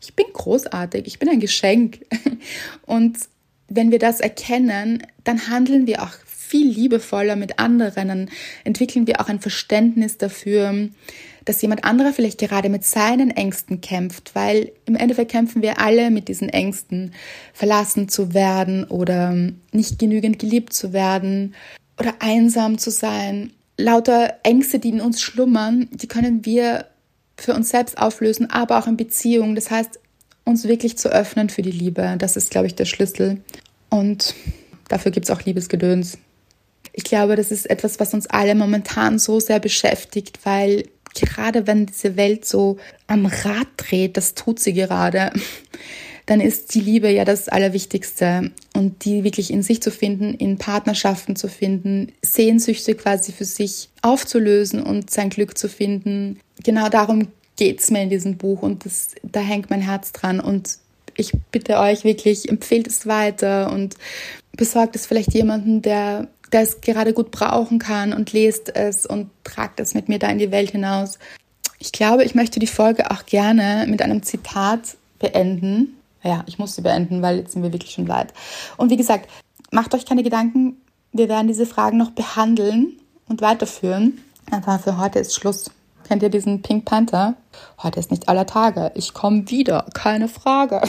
[0.00, 2.00] ich bin großartig, ich bin ein Geschenk.
[2.86, 3.18] Und
[3.68, 8.30] wenn wir das erkennen, dann handeln wir auch viel liebevoller mit anderen, dann
[8.64, 10.88] entwickeln wir auch ein Verständnis dafür,
[11.44, 16.10] dass jemand anderer vielleicht gerade mit seinen Ängsten kämpft, weil im Endeffekt kämpfen wir alle
[16.10, 17.12] mit diesen Ängsten,
[17.52, 19.34] verlassen zu werden oder
[19.72, 21.54] nicht genügend geliebt zu werden
[21.98, 23.52] oder einsam zu sein.
[23.76, 26.86] Lauter Ängste, die in uns schlummern, die können wir
[27.40, 29.54] für uns selbst auflösen, aber auch in Beziehungen.
[29.54, 29.98] Das heißt,
[30.44, 32.16] uns wirklich zu öffnen für die Liebe.
[32.18, 33.40] Das ist, glaube ich, der Schlüssel.
[33.88, 34.34] Und
[34.88, 36.18] dafür gibt es auch Liebesgedöns.
[36.92, 40.84] Ich glaube, das ist etwas, was uns alle momentan so sehr beschäftigt, weil
[41.14, 45.32] gerade wenn diese Welt so am Rad dreht, das tut sie gerade,
[46.26, 48.50] dann ist die Liebe ja das Allerwichtigste.
[48.74, 53.88] Und die wirklich in sich zu finden, in Partnerschaften zu finden, Sehnsüchte quasi für sich
[54.02, 56.40] aufzulösen und sein Glück zu finden.
[56.62, 60.40] Genau darum geht es mir in diesem Buch und das, da hängt mein Herz dran.
[60.40, 60.78] Und
[61.16, 63.96] ich bitte euch wirklich, empfehlt es weiter und
[64.56, 69.30] besorgt es vielleicht jemanden, der der es gerade gut brauchen kann und lest es und
[69.44, 71.18] tragt es mit mir da in die Welt hinaus.
[71.78, 75.96] Ich glaube, ich möchte die Folge auch gerne mit einem Zitat beenden.
[76.22, 78.34] Ja, ich muss sie beenden, weil jetzt sind wir wirklich schon weit.
[78.76, 79.28] Und wie gesagt,
[79.70, 80.76] macht euch keine Gedanken.
[81.12, 82.98] Wir werden diese Fragen noch behandeln
[83.28, 84.20] und weiterführen.
[84.50, 85.70] Aber für heute ist Schluss.
[86.10, 87.36] Kennt ihr diesen Pink Panther?
[87.84, 88.90] Heute ist nicht aller Tage.
[88.96, 90.82] Ich komme wieder, keine Frage.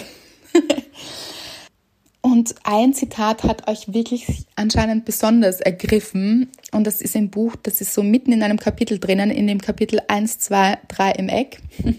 [2.22, 6.50] Und ein Zitat hat euch wirklich anscheinend besonders ergriffen.
[6.72, 9.62] Und das ist im Buch, das ist so mitten in einem Kapitel drinnen, in dem
[9.62, 11.62] Kapitel 1, 2, 3 im Eck.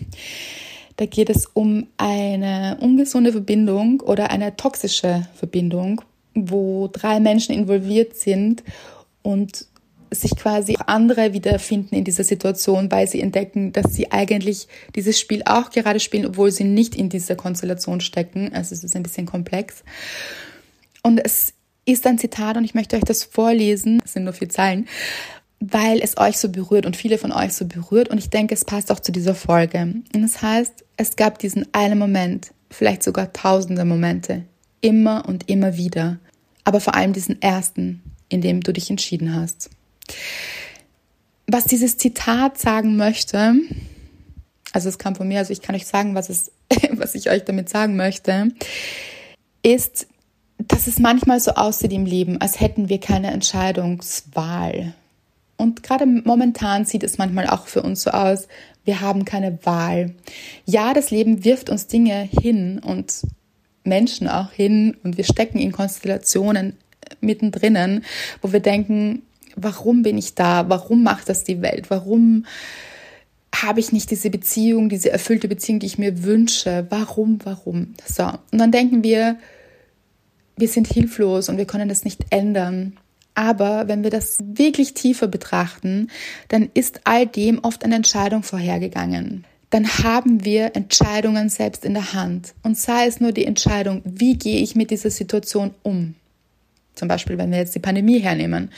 [0.96, 6.02] Da geht es um eine ungesunde Verbindung oder eine toxische Verbindung,
[6.34, 8.62] wo drei Menschen involviert sind
[9.22, 9.66] und
[10.12, 15.42] sich quasi andere wiederfinden in dieser Situation, weil sie entdecken, dass sie eigentlich dieses Spiel
[15.44, 18.52] auch gerade spielen, obwohl sie nicht in dieser Konstellation stecken.
[18.52, 19.82] Also es ist ein bisschen komplex.
[21.02, 21.54] Und es
[21.84, 24.00] ist ein Zitat und ich möchte euch das vorlesen.
[24.04, 24.86] Es sind nur vier Zeilen,
[25.60, 28.08] weil es euch so berührt und viele von euch so berührt.
[28.08, 29.80] Und ich denke, es passt auch zu dieser Folge.
[30.14, 34.44] Und es heißt, es gab diesen einen Moment, vielleicht sogar tausende Momente,
[34.80, 36.18] immer und immer wieder.
[36.64, 39.70] Aber vor allem diesen ersten, in dem du dich entschieden hast.
[41.46, 43.54] Was dieses Zitat sagen möchte,
[44.72, 46.50] also es kam von mir, also ich kann euch sagen, was, es,
[46.92, 48.48] was ich euch damit sagen möchte,
[49.62, 50.06] ist,
[50.58, 54.94] dass es manchmal so aussieht im Leben, als hätten wir keine Entscheidungswahl.
[55.56, 58.48] Und gerade momentan sieht es manchmal auch für uns so aus,
[58.84, 60.14] wir haben keine Wahl.
[60.64, 63.22] Ja, das Leben wirft uns Dinge hin und
[63.84, 66.76] Menschen auch hin und wir stecken in Konstellationen
[67.20, 68.02] mittendrin,
[68.40, 69.22] wo wir denken,
[69.56, 70.68] warum bin ich da?
[70.68, 71.90] Warum macht das die Welt?
[71.90, 72.46] Warum
[73.54, 76.86] habe ich nicht diese Beziehung, diese erfüllte Beziehung, die ich mir wünsche?
[76.90, 77.94] Warum, warum?
[78.06, 78.24] So.
[78.24, 79.36] Und dann denken wir,
[80.56, 82.96] wir sind hilflos und wir können das nicht ändern.
[83.34, 86.08] Aber wenn wir das wirklich tiefer betrachten,
[86.48, 89.44] dann ist all dem oft eine Entscheidung vorhergegangen.
[89.70, 92.52] Dann haben wir Entscheidungen selbst in der Hand.
[92.62, 96.14] Und sei es nur die Entscheidung, wie gehe ich mit dieser Situation um?
[96.94, 98.70] Zum Beispiel, wenn wir jetzt die Pandemie hernehmen.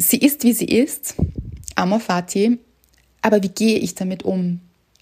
[0.00, 1.14] Sie ist, wie sie ist,
[1.74, 2.58] amor fati,
[3.20, 4.60] aber wie gehe ich damit um?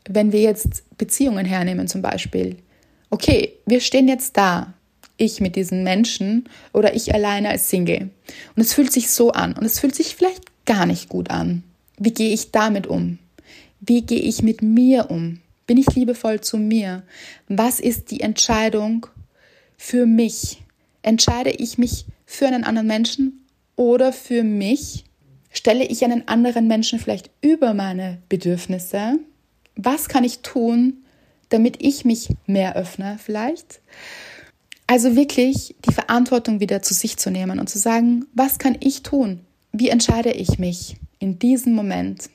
[0.09, 2.57] Wenn wir jetzt Beziehungen hernehmen zum Beispiel.
[3.09, 4.75] Okay, wir stehen jetzt da,
[5.17, 8.11] ich mit diesen Menschen oder ich alleine als Single.
[8.57, 11.63] Und es fühlt sich so an und es fühlt sich vielleicht gar nicht gut an.
[11.97, 13.21] Wie gehe ich damit um?
[13.81, 15.41] Wie gehe ich mit mir um?
[15.69, 17.05] Bin ich liebevoll zu mir?
[17.47, 19.07] Was ist die Entscheidung
[19.77, 20.61] für mich?
[21.03, 23.45] Entscheide ich mich für einen anderen Menschen
[23.79, 25.05] oder für mich?
[25.51, 29.19] Stelle ich einen anderen Menschen vielleicht über meine Bedürfnisse?
[29.77, 31.05] Was kann ich tun,
[31.49, 33.81] damit ich mich mehr öffne vielleicht?
[34.87, 39.03] Also wirklich die Verantwortung wieder zu sich zu nehmen und zu sagen, was kann ich
[39.03, 39.41] tun?
[39.73, 42.31] Wie entscheide ich mich in diesem Moment?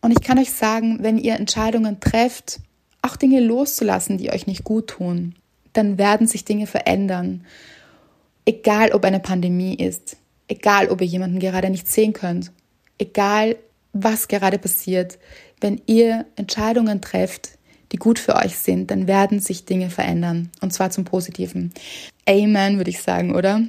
[0.00, 2.60] Und ich kann euch sagen, wenn ihr Entscheidungen trefft,
[3.00, 5.34] auch Dinge loszulassen, die euch nicht gut tun,
[5.72, 7.44] dann werden sich Dinge verändern.
[8.44, 10.16] Egal ob eine Pandemie ist,
[10.48, 12.52] egal ob ihr jemanden gerade nicht sehen könnt,
[12.98, 13.56] egal
[13.92, 15.18] was gerade passiert,
[15.60, 17.50] wenn ihr Entscheidungen trefft,
[17.92, 20.50] die gut für euch sind, dann werden sich Dinge verändern.
[20.60, 21.72] Und zwar zum Positiven.
[22.28, 23.62] Amen, würde ich sagen, oder?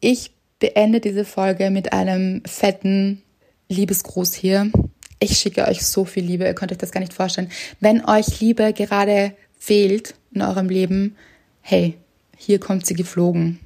[0.00, 3.22] Ich beende diese Folge mit einem fetten
[3.68, 4.70] Liebesgruß hier.
[5.18, 7.50] Ich schicke euch so viel Liebe, ihr könnt euch das gar nicht vorstellen.
[7.80, 11.16] Wenn euch Liebe gerade fehlt in eurem Leben,
[11.62, 11.94] hey,
[12.36, 13.58] hier kommt sie geflogen.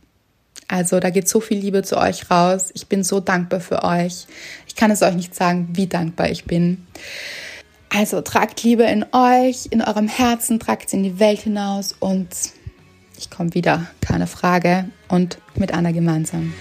[0.70, 2.70] Also da geht so viel Liebe zu euch raus.
[2.74, 4.28] Ich bin so dankbar für euch.
[4.68, 6.86] Ich kann es euch nicht sagen, wie dankbar ich bin.
[7.88, 12.28] Also tragt Liebe in euch, in eurem Herzen, tragt es in die Welt hinaus und
[13.18, 16.54] ich komme wieder, keine Frage, und mit Anna gemeinsam.